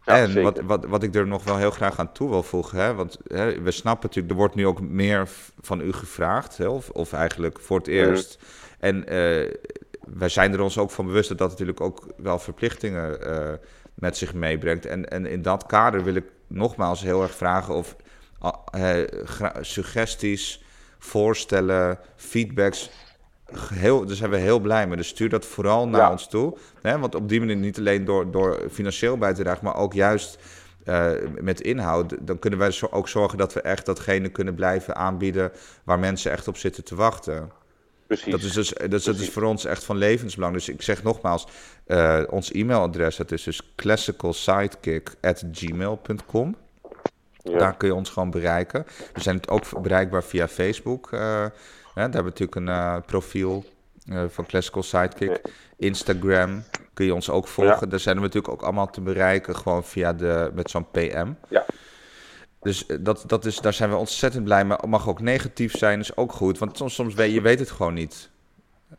En 0.08 0.42
wat, 0.42 0.60
wat, 0.60 0.84
wat 0.84 1.02
ik 1.02 1.14
er 1.14 1.26
nog 1.26 1.44
wel 1.44 1.56
heel 1.56 1.70
graag 1.70 1.98
aan 1.98 2.12
toe 2.12 2.28
wil 2.28 2.42
voegen, 2.42 2.78
hè, 2.78 2.94
want 2.94 3.18
hè, 3.26 3.62
we 3.62 3.70
snappen 3.70 4.08
natuurlijk, 4.08 4.32
er 4.32 4.38
wordt 4.38 4.54
nu 4.54 4.66
ook 4.66 4.80
meer 4.80 5.28
van 5.60 5.80
u 5.80 5.92
gevraagd, 5.92 6.56
hè, 6.56 6.66
of, 6.66 6.90
of, 6.90 7.12
eigenlijk 7.12 7.60
voor 7.60 7.78
het 7.78 7.86
eerst. 7.86 8.38
En 8.78 8.96
uh, 8.96 9.52
wij 10.14 10.28
zijn 10.28 10.52
er 10.52 10.60
ons 10.60 10.78
ook 10.78 10.90
van 10.90 11.06
bewust 11.06 11.28
dat 11.28 11.38
dat 11.38 11.50
natuurlijk 11.50 11.80
ook 11.80 12.06
wel 12.16 12.38
verplichtingen 12.38 13.18
uh, 13.26 13.52
met 13.94 14.16
zich 14.16 14.34
meebrengt. 14.34 14.86
En, 14.86 15.08
en 15.10 15.26
in 15.26 15.42
dat 15.42 15.66
kader 15.66 16.04
wil 16.04 16.14
ik 16.14 16.24
nogmaals 16.46 17.02
heel 17.02 17.22
erg 17.22 17.34
vragen 17.34 17.74
of 17.74 17.96
uh, 18.76 19.04
suggesties, 19.60 20.62
voorstellen, 20.98 21.98
feedbacks. 22.16 22.90
Heel, 23.74 24.06
daar 24.06 24.16
zijn 24.16 24.30
we 24.30 24.36
heel 24.36 24.58
blij 24.58 24.86
mee. 24.86 24.96
Dus 24.96 25.08
stuur 25.08 25.28
dat 25.28 25.46
vooral 25.46 25.88
naar 25.88 26.10
ons 26.10 26.28
toe. 26.28 26.56
Hè? 26.82 26.98
Want 26.98 27.14
op 27.14 27.28
die 27.28 27.40
manier 27.40 27.56
niet 27.56 27.78
alleen 27.78 28.04
door, 28.04 28.30
door 28.30 28.60
financieel 28.70 29.18
bij 29.18 29.34
te 29.34 29.42
dragen, 29.42 29.64
maar 29.64 29.76
ook 29.76 29.92
juist 29.92 30.38
uh, 30.84 31.10
met 31.40 31.60
inhoud. 31.60 32.14
Dan 32.20 32.38
kunnen 32.38 32.58
wij 32.58 32.78
ook 32.90 33.08
zorgen 33.08 33.38
dat 33.38 33.52
we 33.52 33.60
echt 33.60 33.86
datgene 33.86 34.28
kunnen 34.28 34.54
blijven 34.54 34.96
aanbieden 34.96 35.52
waar 35.84 35.98
mensen 35.98 36.30
echt 36.30 36.48
op 36.48 36.56
zitten 36.56 36.84
te 36.84 36.94
wachten. 36.94 37.50
Precies. 38.06 38.32
Dat 38.32 38.40
is, 38.40 38.52
dus, 38.52 38.68
dat, 38.68 38.92
is, 38.92 39.04
dat 39.04 39.18
is 39.18 39.30
voor 39.30 39.42
ons 39.42 39.64
echt 39.64 39.84
van 39.84 39.96
levensbelang. 39.96 40.54
Dus 40.54 40.68
ik 40.68 40.82
zeg 40.82 41.02
nogmaals, 41.02 41.46
uh, 41.86 42.22
ons 42.30 42.52
e-mailadres 42.52 43.16
dat 43.16 43.32
is 43.32 43.42
dus 43.42 43.72
classicalsidekick.gmail.com. 43.76 46.56
Ja. 47.42 47.58
Daar 47.58 47.76
kun 47.76 47.88
je 47.88 47.94
ons 47.94 48.10
gewoon 48.10 48.30
bereiken. 48.30 48.86
We 49.14 49.20
zijn 49.20 49.36
het 49.36 49.48
ook 49.48 49.82
bereikbaar 49.82 50.24
via 50.24 50.48
Facebook. 50.48 51.12
Uh, 51.12 51.20
hè, 51.20 51.48
daar 52.04 52.14
hebben 52.22 52.32
we 52.32 52.44
natuurlijk 52.44 52.54
een 52.54 52.96
uh, 52.96 52.96
profiel 53.06 53.64
van 54.28 54.46
Classical 54.46 54.82
Sidekick. 54.82 55.40
Instagram 55.76 56.62
kun 56.94 57.06
je 57.06 57.14
ons 57.14 57.30
ook 57.30 57.48
volgen. 57.48 57.88
Daar 57.88 58.00
zijn 58.00 58.16
we 58.16 58.22
natuurlijk 58.22 58.52
ook 58.52 58.62
allemaal 58.62 58.90
te 58.90 59.00
bereiken, 59.00 59.56
gewoon 59.56 59.84
via 59.84 60.12
de, 60.12 60.50
met 60.54 60.70
zo'n 60.70 60.90
PM. 60.90 61.32
Ja. 61.48 61.64
Dus 62.60 62.86
eh, 62.86 62.96
dat, 63.00 63.24
dat 63.26 63.44
is, 63.44 63.60
daar 63.60 63.72
zijn 63.72 63.90
we 63.90 63.96
ontzettend 63.96 64.44
blij 64.44 64.64
mee. 64.64 64.76
Mag 64.86 65.08
ook 65.08 65.20
negatief 65.20 65.76
zijn, 65.76 66.00
is 66.00 66.16
ook 66.16 66.32
goed. 66.32 66.58
Want 66.58 66.76
soms, 66.76 66.94
soms 66.94 67.14
weet 67.14 67.32
je 67.32 67.40
weet 67.40 67.58
het 67.58 67.70
gewoon 67.70 67.94
niet. 67.94 68.30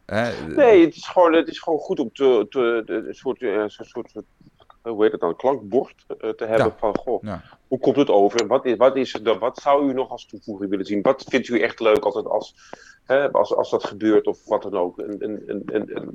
Hè? 0.06 0.48
Nee, 0.48 0.86
het 0.86 0.96
is, 0.96 1.08
gewoon, 1.08 1.34
het 1.34 1.48
is 1.48 1.60
gewoon 1.60 1.80
goed 1.80 2.00
om 2.00 2.14
te, 2.14 2.46
te, 2.50 2.84
een 2.86 3.16
soort, 3.16 3.42
een 3.42 3.70
soort, 3.70 4.14
hoe 4.82 5.04
heet 5.04 5.12
het 5.12 5.22
dan, 5.22 5.36
klankbord 5.36 6.06
eh, 6.08 6.30
te 6.30 6.46
hebben 6.46 6.74
van, 6.78 6.98
goh, 6.98 7.24
hoe 7.68 7.80
komt 7.80 7.96
het 7.96 8.10
over? 8.10 8.48
Wat, 8.48 8.66
is, 8.66 8.76
wat, 8.76 8.96
is 8.96 9.14
er, 9.14 9.40
wat 9.40 9.58
zou 9.58 9.90
u 9.90 9.94
nog 9.94 10.10
als 10.10 10.26
toevoeging 10.26 10.70
willen 10.70 10.86
zien? 10.86 11.02
Wat 11.02 11.26
vindt 11.28 11.48
u 11.48 11.60
echt 11.60 11.80
leuk 11.80 12.06
altijd 12.06 12.26
als, 12.26 12.56
hè, 13.04 13.32
als, 13.32 13.56
als 13.56 13.70
dat 13.70 13.84
gebeurt 13.84 14.28
of 14.28 14.46
wat 14.46 14.62
dan 14.62 14.78
ook? 14.78 15.00
En, 15.00 15.20
en, 15.20 15.64
en, 15.66 16.12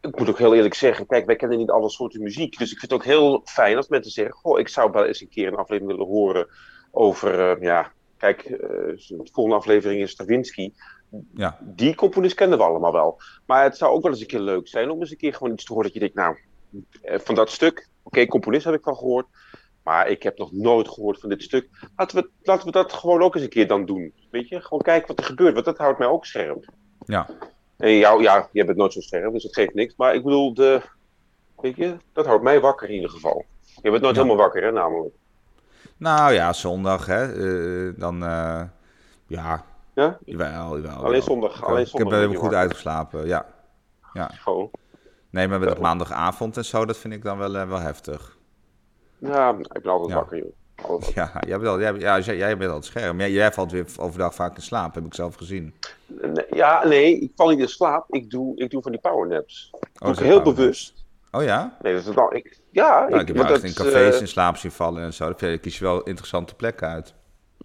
ik 0.00 0.18
moet 0.18 0.28
ook 0.28 0.38
heel 0.38 0.54
eerlijk 0.54 0.74
zeggen, 0.74 1.06
kijk, 1.06 1.26
wij 1.26 1.36
kennen 1.36 1.58
niet 1.58 1.70
alle 1.70 1.90
soorten 1.90 2.22
muziek. 2.22 2.58
Dus 2.58 2.72
ik 2.72 2.78
vind 2.78 2.90
het 2.90 3.00
ook 3.00 3.06
heel 3.06 3.40
fijn 3.44 3.76
als 3.76 3.88
mensen 3.88 4.12
zeggen: 4.12 4.34
Goh, 4.34 4.58
ik 4.58 4.68
zou 4.68 4.90
wel 4.90 5.04
eens 5.04 5.20
een 5.20 5.28
keer 5.28 5.46
een 5.46 5.54
aflevering 5.54 5.96
willen 5.96 6.12
horen 6.12 6.46
over, 6.90 7.56
uh, 7.56 7.62
ja, 7.62 7.92
kijk, 8.16 8.48
uh, 8.48 8.58
de 8.58 9.28
volgende 9.32 9.58
aflevering 9.58 10.02
is 10.02 10.10
Stravinsky. 10.10 10.72
Ja. 11.34 11.58
Die 11.60 11.94
componist 11.94 12.34
kennen 12.34 12.58
we 12.58 12.64
allemaal 12.64 12.92
wel. 12.92 13.20
Maar 13.46 13.62
het 13.62 13.76
zou 13.76 13.92
ook 13.92 14.02
wel 14.02 14.10
eens 14.10 14.20
een 14.20 14.26
keer 14.26 14.40
leuk 14.40 14.68
zijn 14.68 14.90
om 14.90 15.00
eens 15.00 15.10
een 15.10 15.16
keer 15.16 15.34
gewoon 15.34 15.52
iets 15.52 15.64
te 15.64 15.72
horen 15.72 15.86
dat 15.86 15.94
je 15.94 16.00
denkt: 16.00 16.14
Nou, 16.14 16.36
eh, 16.36 16.40
van 17.02 17.34
dat 17.34 17.50
stuk, 17.50 17.88
oké, 18.02 18.26
componist 18.26 18.64
heb 18.64 18.74
ik 18.74 18.82
van 18.82 18.96
gehoord. 18.96 19.26
Maar 19.82 20.08
ik 20.08 20.22
heb 20.22 20.38
nog 20.38 20.52
nooit 20.52 20.88
gehoord 20.88 21.20
van 21.20 21.28
dit 21.28 21.42
stuk. 21.42 21.68
Laten 21.96 22.16
we, 22.16 22.30
laten 22.42 22.66
we 22.66 22.72
dat 22.72 22.92
gewoon 22.92 23.22
ook 23.22 23.34
eens 23.34 23.44
een 23.44 23.50
keer 23.50 23.66
dan 23.66 23.84
doen. 23.84 24.12
Weet 24.30 24.48
je, 24.48 24.60
gewoon 24.60 24.82
kijken 24.82 25.08
wat 25.08 25.18
er 25.18 25.24
gebeurt, 25.24 25.52
want 25.54 25.64
dat 25.64 25.78
houdt 25.78 25.98
mij 25.98 26.08
ook 26.08 26.26
scherp. 26.26 26.70
Ja. 27.06 27.26
En 27.76 27.96
jou, 27.96 28.22
ja, 28.22 28.48
jij 28.52 28.64
bent 28.64 28.78
nooit 28.78 28.92
zo 28.92 29.00
scherp, 29.00 29.32
dus 29.32 29.42
dat 29.42 29.54
geeft 29.54 29.74
niks. 29.74 29.94
Maar 29.96 30.14
ik 30.14 30.22
bedoel, 30.22 30.54
de, 30.54 30.82
weet 31.60 31.76
je, 31.76 31.96
dat 32.12 32.26
houdt 32.26 32.42
mij 32.42 32.60
wakker 32.60 32.88
in 32.88 32.94
ieder 32.94 33.10
geval. 33.10 33.44
Je 33.82 33.90
bent 33.90 34.02
nooit 34.02 34.16
helemaal 34.16 34.36
wakker, 34.36 34.62
hè, 34.62 34.72
namelijk. 34.72 35.14
Nou 35.96 36.32
ja, 36.32 36.52
zondag, 36.52 37.06
hè. 37.06 37.34
Uh, 37.34 37.92
dan, 37.96 38.22
uh, 38.22 38.62
ja. 39.26 39.64
Ja? 39.94 40.18
Jawel, 40.24 40.80
jawel. 40.80 41.04
Alleen 41.04 41.22
zondag. 41.22 41.64
alleen 41.64 41.86
zondag 41.86 42.22
ik 42.22 42.30
heb 42.30 42.38
goed 42.38 42.54
uitgeslapen, 42.54 43.26
ja. 43.26 43.46
ja. 44.12 44.30
Gewoon. 44.34 44.70
Nee, 45.30 45.48
maar 45.48 45.58
met 45.58 45.68
dat 45.68 45.78
maandagavond 45.78 46.56
en 46.56 46.64
zo, 46.64 46.84
dat 46.84 46.96
vind 46.96 47.14
ik 47.14 47.22
dan 47.22 47.38
wel, 47.38 47.54
uh, 47.54 47.68
wel 47.68 47.78
heftig. 47.78 48.36
Ja, 49.18 49.50
ik 49.50 49.82
ben 49.82 49.92
altijd 49.92 50.12
wakker, 50.12 50.38
joh. 50.38 50.52
Ja, 51.14 51.32
jij 51.46 51.58
bent, 51.58 51.70
al, 51.70 51.80
jij, 51.80 51.94
ja, 51.94 52.18
jij 52.18 52.56
bent 52.56 52.70
al 52.70 52.82
scherm. 52.82 53.18
Jij, 53.18 53.30
jij 53.30 53.52
valt 53.52 53.70
weer 53.70 53.86
overdag 53.96 54.34
vaak 54.34 54.56
in 54.56 54.62
slaap, 54.62 54.94
heb 54.94 55.04
ik 55.04 55.14
zelf 55.14 55.34
gezien. 55.34 55.74
Ja, 56.50 56.86
nee, 56.86 57.18
ik 57.18 57.32
val 57.36 57.48
niet 57.48 57.58
in 57.58 57.68
slaap. 57.68 58.14
Ik 58.14 58.30
doe, 58.30 58.56
ik 58.56 58.70
doe 58.70 58.82
van 58.82 58.92
die 58.92 59.00
powernaps. 59.00 59.70
Oh, 59.72 59.80
doe 59.98 60.12
ik 60.12 60.18
heel 60.18 60.42
bewust. 60.42 61.04
Oh 61.30 61.42
ja? 61.42 61.76
Nee, 61.82 61.94
dat 61.94 62.06
is 62.06 62.14
ik, 62.30 62.60
ja. 62.70 63.08
Nou, 63.08 63.20
ik, 63.20 63.26
heb 63.26 63.36
wel 63.36 63.62
in 63.62 63.74
cafés 63.74 64.14
uh, 64.14 64.20
in 64.20 64.28
slaap 64.28 64.56
zien 64.56 64.70
vallen 64.70 65.02
en 65.02 65.12
zo. 65.12 65.34
Dan 65.34 65.60
kies 65.60 65.78
je 65.78 65.84
wel 65.84 66.02
interessante 66.02 66.54
plekken 66.54 66.88
uit. 66.88 67.14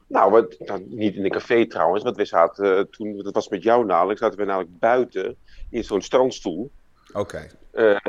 Nou, 0.07 0.31
wat, 0.31 0.55
nou, 0.59 0.85
niet 0.89 1.15
in 1.15 1.23
een 1.23 1.31
café 1.31 1.67
trouwens, 1.67 2.03
want 2.03 2.15
we 2.15 2.25
zaten 2.25 2.77
uh, 2.77 2.83
toen, 2.83 3.17
dat 3.17 3.33
was 3.33 3.49
met 3.49 3.63
jou 3.63 3.85
namelijk, 3.85 4.19
zaten 4.19 4.39
we 4.39 4.45
namelijk 4.45 4.79
buiten 4.79 5.35
in 5.69 5.83
zo'n 5.83 6.01
strandstoel. 6.01 6.71
Oké. 7.13 7.47
Uh, 7.73 7.99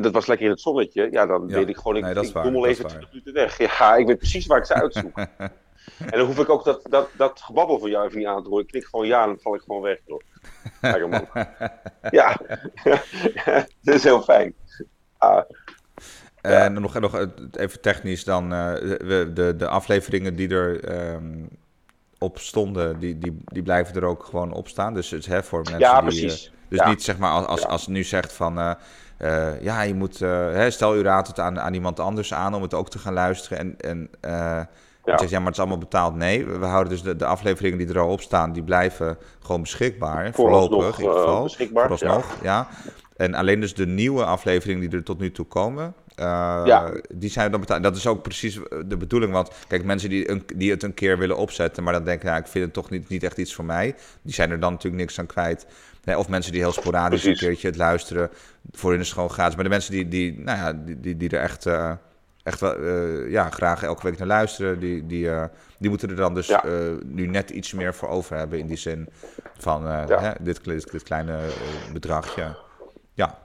dat 0.00 0.12
was 0.12 0.26
lekker 0.26 0.46
in 0.46 0.52
het 0.52 0.60
zonnetje. 0.60 1.08
Ja, 1.10 1.26
dan 1.26 1.46
weet 1.46 1.68
ik 1.68 1.76
gewoon, 1.76 1.96
ik, 1.96 2.02
nee, 2.02 2.24
ik 2.24 2.32
dommel 2.32 2.66
even 2.66 2.86
20 2.86 3.08
minuten 3.10 3.32
weg. 3.32 3.58
Ja, 3.58 3.96
ik 3.96 4.06
weet 4.06 4.18
precies 4.18 4.46
waar 4.46 4.58
ik 4.58 4.64
ze 4.64 4.74
uitzoek. 4.74 5.18
en 6.10 6.10
dan 6.10 6.26
hoef 6.26 6.38
ik 6.38 6.48
ook 6.48 6.64
dat, 6.64 6.80
dat, 6.90 7.08
dat 7.16 7.40
gebabbel 7.40 7.78
van 7.78 7.90
jou 7.90 8.06
even 8.06 8.18
niet 8.18 8.26
aan 8.26 8.42
te 8.42 8.48
horen. 8.48 8.64
Ik 8.64 8.70
klik 8.70 8.84
gewoon 8.84 9.06
ja 9.06 9.22
en 9.22 9.28
dan 9.28 9.38
val 9.40 9.54
ik 9.54 9.60
gewoon 9.60 9.82
weg. 9.82 9.98
Toch? 10.06 10.22
man. 11.08 11.28
ja, 12.10 12.36
dat 13.82 13.94
is 13.94 14.04
heel 14.04 14.22
fijn. 14.22 14.54
Ah. 15.18 15.44
En 16.40 16.72
nog, 16.72 17.00
nog 17.00 17.26
even 17.52 17.80
technisch 17.80 18.24
dan, 18.24 18.44
uh, 18.52 18.74
de, 19.34 19.54
de 19.56 19.68
afleveringen 19.68 20.36
die 20.36 20.48
er 20.48 21.12
um, 21.14 21.48
op 22.18 22.38
stonden, 22.38 22.98
die, 22.98 23.18
die, 23.18 23.42
die 23.44 23.62
blijven 23.62 23.94
er 23.94 24.04
ook 24.04 24.24
gewoon 24.24 24.52
op 24.52 24.68
staan. 24.68 24.94
Dus 24.94 25.10
het 25.10 25.26
hè, 25.26 25.42
voor 25.42 25.62
mensen 25.62 25.78
ja, 25.78 26.00
die... 26.00 26.08
Precies. 26.08 26.52
Dus 26.72 26.86
niet 26.86 27.02
zeg 27.02 27.18
maar 27.18 27.30
als, 27.30 27.46
als, 27.46 27.66
als 27.66 27.86
nu 27.86 28.04
zegt 28.04 28.32
van. 28.32 28.58
Uh, 28.58 28.70
uh, 29.20 29.62
ja, 29.62 29.82
je 29.82 29.94
moet. 29.94 30.18
Hè, 30.18 30.70
stel, 30.70 30.96
u 30.96 31.02
raadt 31.02 31.28
het 31.28 31.38
aan, 31.38 31.60
aan 31.60 31.74
iemand 31.74 32.00
anders 32.00 32.34
aan 32.34 32.54
om 32.54 32.62
het 32.62 32.74
ook 32.74 32.90
te 32.90 32.98
gaan 32.98 33.12
luisteren. 33.12 33.58
En, 33.58 33.76
en 33.80 34.10
ja. 35.04 35.18
zegt 35.18 35.30
ja, 35.30 35.38
maar 35.38 35.46
het 35.46 35.54
is 35.54 35.60
allemaal 35.60 35.78
betaald. 35.78 36.14
Nee, 36.14 36.46
we 36.46 36.66
houden 36.66 36.92
dus 36.92 37.02
de, 37.02 37.16
de 37.16 37.26
afleveringen 37.26 37.78
die 37.78 37.88
er 37.88 37.98
al 37.98 38.08
op 38.08 38.20
staan, 38.20 38.52
die 38.52 38.62
blijven 38.62 39.18
gewoon 39.40 39.60
beschikbaar. 39.60 40.32
Voorlopig 40.32 40.98
in 40.98 41.04
ieder 41.04 41.18
geval. 41.18 41.42
beschikbaar. 41.42 41.88
Vooralsnog, 41.88 42.36
ja. 42.42 42.68
En 43.16 43.34
alleen 43.34 43.60
dus 43.60 43.74
de 43.74 43.86
nieuwe 43.86 44.24
afleveringen 44.24 44.88
die 44.88 44.98
er 44.98 45.04
tot 45.04 45.18
nu 45.18 45.32
toe 45.32 45.46
komen, 45.46 45.94
uh, 46.16 46.62
ja. 46.64 46.92
die 47.14 47.30
zijn 47.30 47.50
dan 47.50 47.60
betaald. 47.60 47.82
Dat 47.82 47.96
is 47.96 48.06
ook 48.06 48.22
precies 48.22 48.58
de 48.86 48.96
bedoeling. 48.96 49.32
Want 49.32 49.50
kijk, 49.68 49.84
mensen 49.84 50.08
die, 50.08 50.30
een, 50.30 50.44
die 50.56 50.70
het 50.70 50.82
een 50.82 50.94
keer 50.94 51.18
willen 51.18 51.36
opzetten, 51.36 51.82
maar 51.82 51.92
dan 51.92 52.04
denken, 52.04 52.28
ja, 52.28 52.36
ik 52.36 52.46
vind 52.46 52.64
het 52.64 52.74
toch 52.74 52.90
niet, 52.90 53.08
niet 53.08 53.22
echt 53.22 53.38
iets 53.38 53.54
voor 53.54 53.64
mij. 53.64 53.94
Die 54.22 54.34
zijn 54.34 54.50
er 54.50 54.60
dan 54.60 54.72
natuurlijk 54.72 55.02
niks 55.02 55.18
aan 55.18 55.26
kwijt 55.26 55.66
of 56.04 56.28
mensen 56.28 56.52
die 56.52 56.60
heel 56.60 56.72
sporadisch 56.72 57.24
een 57.24 57.36
keertje 57.36 57.66
het 57.66 57.76
luisteren. 57.76 58.30
Voor 58.70 58.90
hun 58.90 59.00
is 59.00 59.06
het 59.06 59.14
gewoon 59.14 59.30
gratis. 59.30 59.54
Maar 59.54 59.64
de 59.64 59.70
mensen 59.70 59.92
die, 59.92 60.08
die, 60.08 60.40
nou 60.40 60.58
ja, 60.58 60.72
die, 60.72 61.00
die, 61.00 61.16
die 61.16 61.28
er 61.28 61.40
echt, 61.40 61.66
uh, 61.66 61.92
echt 62.42 62.60
wel, 62.60 62.80
uh, 62.80 63.30
ja, 63.30 63.50
graag 63.50 63.82
elke 63.82 64.02
week 64.02 64.18
naar 64.18 64.26
luisteren. 64.26 64.80
Die, 64.80 65.06
die, 65.06 65.24
uh, 65.24 65.44
die 65.78 65.90
moeten 65.90 66.08
er 66.08 66.16
dan 66.16 66.34
dus 66.34 66.46
ja. 66.46 66.64
nu 67.04 67.26
net 67.26 67.50
iets 67.50 67.72
meer 67.72 67.94
voor 67.94 68.08
over 68.08 68.36
hebben. 68.36 68.58
In 68.58 68.66
die 68.66 68.76
zin 68.76 69.08
van 69.58 69.82
ja. 69.82 70.20
hè, 70.20 70.32
dit, 70.40 70.64
dit, 70.64 70.90
dit, 70.90 71.02
kleine 71.02 71.38
bedragje. 71.92 72.56
Ja. 73.14 73.38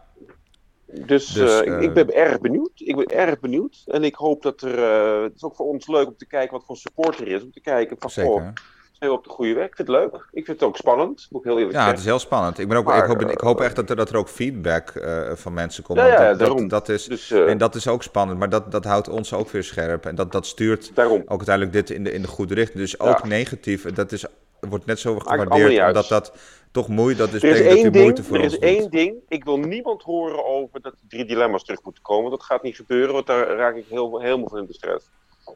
Dus, 0.85 1.27
dus 1.27 1.61
ik, 1.61 1.81
ik, 1.81 1.93
ben 1.93 2.13
erg 2.13 2.39
benieuwd. 2.39 2.71
Ik 2.73 2.95
ben 2.95 3.05
erg 3.05 3.39
benieuwd. 3.39 3.83
En 3.85 4.03
ik 4.03 4.15
hoop 4.15 4.41
dat 4.41 4.61
er. 4.61 4.79
het 5.23 5.35
is 5.35 5.43
ook 5.43 5.55
voor 5.55 5.67
ons 5.67 5.87
leuk 5.87 6.07
om 6.07 6.17
te 6.17 6.27
kijken 6.27 6.51
wat 6.57 6.65
voor 6.65 6.77
support 6.77 7.19
er 7.19 7.27
is. 7.27 7.43
Om 7.43 7.51
te 7.51 7.61
kijken 7.61 7.97
van. 7.99 8.09
Zeker 8.09 8.53
we 8.99 9.11
op 9.11 9.23
de 9.23 9.29
goede 9.29 9.53
weg. 9.53 9.65
Ik 9.65 9.75
vind 9.75 9.87
het 9.87 9.97
leuk. 9.97 10.13
Ik 10.13 10.45
vind 10.45 10.59
het 10.59 10.69
ook 10.69 10.77
spannend, 10.77 11.27
moet 11.29 11.41
ik 11.41 11.47
heel 11.47 11.57
eerlijk 11.57 11.75
ja, 11.75 11.83
zeggen. 11.83 11.83
Ja, 11.83 11.89
het 11.89 11.99
is 11.99 12.05
heel 12.05 12.19
spannend. 12.19 12.59
Ik, 12.59 12.67
ben 12.67 12.77
ook, 12.77 12.93
ik, 12.93 13.03
hoop, 13.03 13.21
ik 13.21 13.39
hoop 13.39 13.61
echt 13.61 13.75
dat 13.75 13.89
er, 13.89 13.95
dat 13.95 14.09
er 14.09 14.17
ook 14.17 14.29
feedback 14.29 14.93
uh, 14.95 15.31
van 15.33 15.53
mensen 15.53 15.83
komt. 15.83 15.99
Ja, 15.99 16.05
ja 16.05 16.29
dat, 16.29 16.39
daarom. 16.39 16.67
Dat, 16.67 16.89
is, 16.89 17.05
dus, 17.05 17.31
uh, 17.31 17.49
en 17.49 17.57
dat 17.57 17.75
is 17.75 17.87
ook 17.87 18.03
spannend, 18.03 18.39
maar 18.39 18.49
dat, 18.49 18.71
dat 18.71 18.83
houdt 18.83 19.09
ons 19.09 19.33
ook 19.33 19.49
weer 19.49 19.63
scherp. 19.63 20.05
En 20.05 20.15
dat, 20.15 20.31
dat 20.31 20.45
stuurt 20.45 20.91
daarom. 20.93 21.21
ook 21.25 21.37
uiteindelijk 21.37 21.75
dit 21.75 21.89
in 21.89 22.03
de, 22.03 22.11
in 22.11 22.21
de 22.21 22.27
goede 22.27 22.53
richting. 22.53 22.79
Dus 22.79 22.99
ook 22.99 23.23
negatief, 23.23 23.93
dat 23.93 24.11
is, 24.11 24.25
wordt 24.59 24.85
net 24.85 24.99
zo 24.99 25.19
gewaardeerd, 25.19 25.87
omdat 25.87 26.07
dat 26.07 26.33
toch 26.71 26.87
moeite, 26.87 27.17
dat 27.19 27.33
is, 27.33 27.43
er 27.43 27.49
is 27.49 27.59
één 27.59 27.83
dat 27.83 27.93
ding, 27.93 28.03
moeite 28.03 28.23
voor 28.23 28.37
Er 28.37 28.43
is 28.43 28.59
één 28.59 28.81
doet. 28.81 28.91
ding, 28.91 29.15
ik 29.27 29.43
wil 29.43 29.57
niemand 29.57 30.03
horen 30.03 30.45
over 30.45 30.81
dat 30.81 30.93
drie 31.07 31.25
dilemma's 31.25 31.63
terug 31.63 31.83
moeten 31.83 32.03
komen. 32.03 32.31
Dat 32.31 32.43
gaat 32.43 32.63
niet 32.63 32.75
gebeuren, 32.75 33.13
want 33.13 33.27
daar 33.27 33.47
raak 33.47 33.75
ik 33.75 33.85
heel, 33.89 34.19
helemaal 34.19 34.49
van 34.49 34.57
in 34.57 34.65
de 34.65 34.73
stress. 34.73 35.09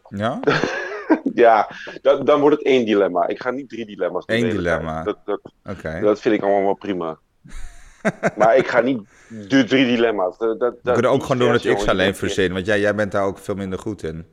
Ja? 0.09 0.39
ja, 1.33 1.69
dan, 2.01 2.25
dan 2.25 2.39
wordt 2.39 2.55
het 2.57 2.65
één 2.65 2.85
dilemma. 2.85 3.27
Ik 3.27 3.41
ga 3.41 3.51
niet 3.51 3.69
drie 3.69 3.85
dilemma's 3.85 4.25
doen. 4.25 4.37
Eén 4.37 4.49
dilemma. 4.49 5.03
Dat, 5.03 5.17
dat, 5.25 5.41
okay. 5.65 6.01
dat 6.01 6.21
vind 6.21 6.35
ik 6.35 6.41
allemaal 6.41 6.63
wel 6.63 6.73
prima. 6.73 7.17
maar 8.37 8.57
ik 8.57 8.67
ga 8.67 8.81
niet 8.81 9.01
de 9.29 9.63
drie 9.63 9.85
dilemma's. 9.85 10.37
Dat, 10.37 10.59
dat, 10.59 10.75
We 10.83 10.91
kunnen 10.91 11.11
ook 11.11 11.21
gewoon 11.21 11.37
doen 11.37 11.51
dat 11.51 11.63
ik 11.63 11.79
ze 11.79 11.89
alleen 11.89 12.15
verzinnen, 12.15 12.53
want 12.53 12.65
jij, 12.65 12.79
jij 12.79 12.95
bent 12.95 13.11
daar 13.11 13.25
ook 13.25 13.37
veel 13.37 13.55
minder 13.55 13.79
goed 13.79 14.03
in. 14.03 14.25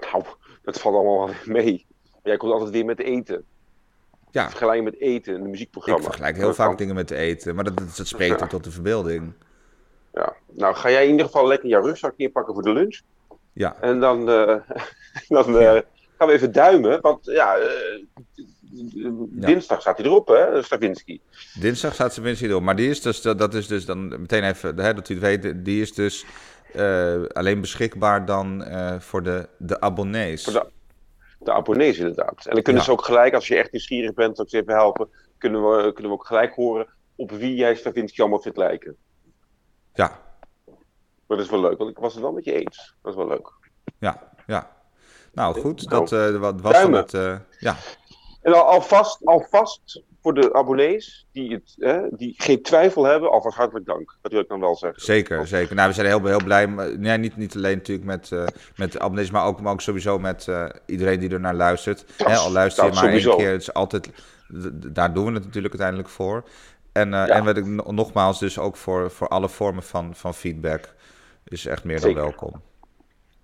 Nou, 0.00 0.24
dat 0.62 0.80
valt 0.80 0.94
allemaal 0.94 1.26
wel 1.26 1.34
mee. 1.44 1.86
Maar 2.12 2.20
jij 2.22 2.36
komt 2.36 2.52
altijd 2.52 2.70
weer 2.70 2.84
met 2.84 3.00
eten. 3.00 3.44
Ja. 4.30 4.48
Vergelijken 4.48 4.84
met 4.84 5.00
eten 5.00 5.34
en 5.34 5.40
een 5.40 5.50
muziekprogramma. 5.50 6.00
Ik 6.00 6.06
vergelijk 6.06 6.36
heel 6.36 6.46
Dat 6.46 6.56
vaak 6.56 6.66
kan. 6.68 6.76
dingen 6.76 6.94
met 6.94 7.10
eten, 7.10 7.54
maar 7.54 7.64
dat, 7.64 7.78
dat, 7.78 8.06
spreekt 8.06 8.40
Ja. 8.40 8.46
tot 8.46 8.64
de 8.64 8.70
verbeelding. 8.70 9.32
Ja. 10.12 10.34
Nou, 10.52 10.74
ga 10.74 10.90
jij 10.90 11.04
in 11.04 11.10
ieder 11.10 11.26
geval 11.26 11.46
lekker 11.46 11.68
jouw 11.68 11.82
rugzak 11.82 12.14
inpakken 12.16 12.54
voor 12.54 12.62
de 12.62 12.72
lunch. 12.72 13.00
Ja, 13.52 13.76
En 13.80 14.00
dan, 14.00 14.30
eh, 14.30 14.56
dan 15.28 15.58
eh, 15.58 15.80
gaan 16.18 16.28
we 16.28 16.32
even 16.34 16.52
duimen. 16.52 17.00
Want 17.00 17.24
ja, 17.24 17.56
eh, 17.56 17.68
dinsdag 19.30 19.80
staat 19.80 19.96
hij 19.96 20.06
erop, 20.06 20.28
hè, 20.28 20.62
Stravinsky. 20.62 21.20
dinsdag 21.60 21.94
staat 21.94 22.16
winst 22.16 22.48
door. 22.48 22.62
Maar 22.62 22.76
die 22.76 22.88
is 22.90 23.00
dus, 23.02 23.20
dat 23.22 23.54
is 23.54 23.66
dus 23.66 23.84
dan 23.84 24.08
meteen 24.08 24.44
even, 24.44 24.78
hè, 24.78 24.94
dat 24.94 25.08
u 25.08 25.14
het 25.14 25.22
weet, 25.22 25.64
die 25.64 25.80
is 25.80 25.94
dus 25.94 26.24
eh, 26.72 27.22
alleen 27.32 27.60
beschikbaar 27.60 28.24
dan 28.24 28.64
eh, 28.64 29.00
voor 29.00 29.22
de, 29.22 29.48
de 29.58 29.80
abonnees. 29.80 30.44
Voor 30.44 30.52
de, 30.52 30.66
de 31.38 31.52
abonnees 31.52 31.98
inderdaad. 31.98 32.46
En 32.46 32.52
dan 32.54 32.62
kunnen 32.62 32.82
Ja. 32.82 32.88
ze 32.88 32.92
ook 32.94 33.04
gelijk, 33.04 33.34
als 33.34 33.48
je 33.48 33.56
echt 33.56 33.72
nieuwsgierig 33.72 34.14
bent, 34.14 34.40
ook 34.40 34.48
ze 34.50 34.56
even 34.56 34.74
helpen, 34.74 35.08
kunnen 35.38 35.60
we, 35.60 35.92
kunnen 35.92 36.12
we 36.12 36.18
ook 36.18 36.26
gelijk 36.26 36.54
horen 36.54 36.86
op 37.16 37.30
wie 37.30 37.54
jij 37.54 37.74
Stravinsky 37.74 38.20
allemaal 38.20 38.40
vindt 38.42 38.58
lijken. 38.58 38.96
Ja, 39.94 40.20
Maar 41.26 41.36
dat 41.36 41.46
is 41.46 41.50
wel 41.50 41.60
leuk, 41.60 41.78
want 41.78 41.90
ik 41.90 41.98
was 41.98 42.12
het 42.12 42.22
wel 42.22 42.32
met 42.32 42.44
je 42.44 42.52
eens. 42.52 42.94
Dat 43.02 43.12
is 43.12 43.18
wel 43.18 43.28
leuk. 43.28 43.52
ja, 43.98 44.32
ja. 44.46 44.75
Nou 45.36 45.60
goed, 45.60 45.88
Nou, 45.88 46.06
dat 46.08 46.12
eh, 46.34 46.40
wat 46.40 46.60
was 46.60 46.72
dan 46.72 46.92
het. 46.92 47.14
eh, 47.14 47.34
ja, 47.58 47.76
En 48.42 48.52
al, 48.54 48.62
alvast, 48.62 49.24
alvast 49.24 50.02
voor 50.22 50.34
de 50.34 50.52
abonnees 50.54 51.26
die, 51.32 51.52
het, 51.52 51.74
hè, 51.78 52.00
die 52.10 52.34
geen 52.36 52.62
twijfel 52.62 53.04
hebben, 53.04 53.30
alvast 53.30 53.56
hartelijk 53.56 53.86
dank. 53.86 54.16
Dat 54.22 54.32
wil 54.32 54.40
ik 54.40 54.48
dan 54.48 54.60
wel 54.60 54.76
zeggen. 54.76 55.02
zeker, 55.02 55.46
zeker. 55.46 55.74
Nou, 55.74 55.88
we 55.88 55.94
zijn 55.94 56.06
heel, 56.06 56.24
heel 56.24 56.44
blij. 56.44 56.66
maar- 56.66 56.98
Nee, 56.98 57.18
niet, 57.18 57.36
niet 57.36 57.56
alleen 57.56 57.76
natuurlijk 57.76 58.06
met, 58.06 58.32
eh, 58.32 58.44
met 58.76 58.92
de 58.92 58.98
abonnees, 59.00 59.30
maar 59.30 59.44
ook, 59.44 59.60
maar 59.60 59.72
ook 59.72 59.80
sowieso 59.80 60.18
met 60.18 60.48
iedereen 60.86 61.20
die 61.20 61.30
er 61.30 61.40
naar 61.40 61.54
luistert. 61.54 62.04
Dat- 62.16 62.26
Hè, 62.26 62.36
al 62.36 62.50
luister 62.52 62.84
je 62.84 62.92
maar 62.92 63.02
één 63.04 63.20
sowieso. 63.20 63.36
keer, 63.36 63.52
het 63.52 63.60
is 63.60 63.72
altijd, 63.74 64.10
daar 64.72 65.12
doen 65.14 65.26
we 65.26 65.32
het 65.32 65.44
natuurlijk 65.44 65.72
uiteindelijk 65.74 66.08
voor. 66.08 66.44
En, 66.92 67.10
Ja. 67.10 67.26
en 67.28 67.44
wat 67.44 67.56
ik 67.56 67.66
no- 67.66 67.90
nogmaals, 67.92 68.38
dus 68.38 68.58
ook 68.58 68.76
voor, 68.76 69.10
voor 69.10 69.28
alle 69.28 69.48
vormen 69.48 69.82
van, 69.82 70.14
van 70.14 70.34
feedback 70.34 70.94
is 71.44 71.66
echt 71.66 71.84
meer 71.84 72.00
dan 72.00 72.08
Zeker. 72.08 72.22
welkom. 72.22 72.62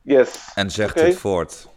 Yes. 0.02 0.50
En 0.54 0.70
zegt 0.70 1.00
het 1.00 1.14
voort. 1.16 1.68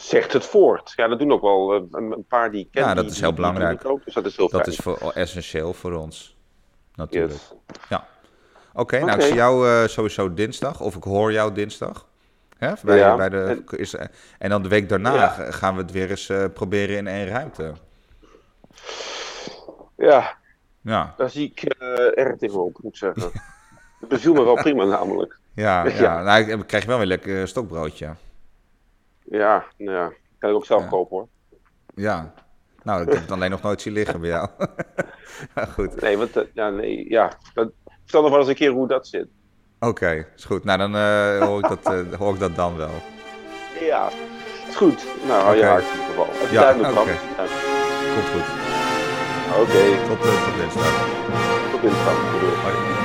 Zegt 0.00 0.32
het 0.32 0.44
voort. 0.46 0.92
Ja, 0.96 1.08
dat 1.08 1.18
doen 1.18 1.32
ook 1.32 1.40
wel 1.42 1.74
eh, 1.74 1.82
een, 1.90 2.12
een 2.12 2.24
paar 2.28 2.50
die 2.50 2.60
ik 2.64 2.70
ken. 2.70 2.82
Ja, 2.82 2.94
dat 2.94 3.04
die- 3.04 3.12
is 3.12 3.20
heel 3.20 3.32
belangrijk. 3.32 3.84
ook, 3.84 4.04
dus 4.04 4.14
dat 4.14 4.24
is 4.26 4.36
heel 4.36 4.48
Dat 4.48 4.60
fijn. 4.60 4.72
is 4.72 4.78
voor, 4.82 5.10
essentieel 5.14 5.72
voor 5.72 5.92
ons. 5.92 6.36
Natuurlijk. 6.94 7.32
Yes. 7.88 7.98
Oké, 8.74 8.98
nou 8.98 9.18
ik 9.18 9.22
zie 9.24 9.34
jou 9.34 9.68
eh, 9.68 9.86
sowieso 9.88 10.34
dinsdag, 10.34 10.80
of 10.80 10.96
ik 10.96 11.02
hoor 11.02 11.32
jou 11.32 11.52
dinsdag. 11.52 12.06
Hè, 12.58 12.72
bij, 12.82 12.98
Ja, 12.98 13.16
bij 13.16 13.28
de, 13.28 13.42
en- 13.70 13.78
is, 13.78 13.94
en 14.38 14.50
dan 14.50 14.62
de 14.62 14.68
week 14.68 14.88
daarna 14.88 15.14
Ja. 15.14 15.28
gaan 15.50 15.74
we 15.74 15.80
het 15.82 15.90
weer 15.92 16.10
eens 16.10 16.28
eh, 16.28 16.44
proberen 16.54 16.96
in 16.96 17.06
één 17.06 17.26
ruimte. 17.26 17.72
Ja, 19.96 20.36
Ja, 20.82 21.14
daar 21.16 21.30
zie 21.30 21.50
ik 21.54 21.62
eh, 21.62 22.18
erg 22.18 22.36
tegenop, 22.38 22.78
moet 22.82 22.92
ik 22.92 22.98
zeggen. 22.98 23.22
Het 24.00 24.08
beviel 24.08 24.32
me 24.32 24.44
wel 24.44 24.54
prima 24.54 24.84
namelijk. 24.84 25.38
ja, 25.54 25.84
ja. 25.86 25.90
Ja. 26.00 26.22
Nou, 26.22 26.40
ik, 26.40 26.48
ik 26.60 26.66
krijg 26.66 26.84
wel 26.84 26.98
weer 26.98 27.06
lekker 27.06 27.48
stokbroodje. 27.48 28.14
Ja, 29.24 29.64
nou 29.76 29.96
ja, 29.96 30.12
kan 30.38 30.50
ik 30.50 30.56
ook 30.56 30.64
zelf 30.66 30.82
Ja. 30.82 30.88
kopen 30.88 31.16
hoor. 31.16 31.28
Ja. 31.94 32.32
Nou, 32.82 33.02
ik 33.02 33.12
heb 33.12 33.20
het 33.22 33.30
alleen 33.30 33.50
nog 33.50 33.62
nooit 33.62 33.80
zien 33.82 33.92
liggen 33.92 34.20
bij 34.20 34.30
jou. 34.30 34.48
Ja, 35.54 35.64
goed. 35.64 36.00
Nee, 36.00 36.16
want, 36.18 36.36
eh, 36.36 36.42
ja, 36.54 36.70
nee, 36.70 37.08
ja. 37.10 37.32
Dat, 37.54 37.70
vertel 38.02 38.20
nog 38.22 38.30
wel 38.30 38.38
eens 38.40 38.48
een 38.48 38.54
keer 38.54 38.70
hoe 38.70 38.86
dat 38.88 39.06
zit. 39.06 39.28
Oké, 39.78 40.26
is 40.36 40.44
goed. 40.44 40.64
Nou, 40.64 40.78
dan 40.78 40.96
eh, 40.96 41.38
hoor, 41.46 41.58
ik 41.62 41.68
dat, 41.68 41.94
eh, 41.94 42.18
hoor 42.18 42.34
ik 42.34 42.40
dat 42.40 42.56
dan 42.56 42.76
wel. 42.76 42.90
Ja, 43.80 44.08
is 44.68 44.76
goed. 44.76 45.06
Nou, 45.26 45.42
hou 45.42 45.56
je 45.56 45.64
hart 45.64 45.82
in 45.84 45.90
ieder 45.90 46.04
geval. 46.06 46.26
Even 46.32 46.52
Ja, 46.52 46.70
oké. 46.70 47.18
Komt 48.14 48.28
goed. 48.32 48.48
Oké, 49.60 50.06
Tot, 50.08 50.26
eh, 50.26 50.44
tot 50.44 50.56
dinsdag. 50.56 51.08
tot 51.70 51.80
dinsdag. 51.80 52.14
Hoi. 52.62 52.99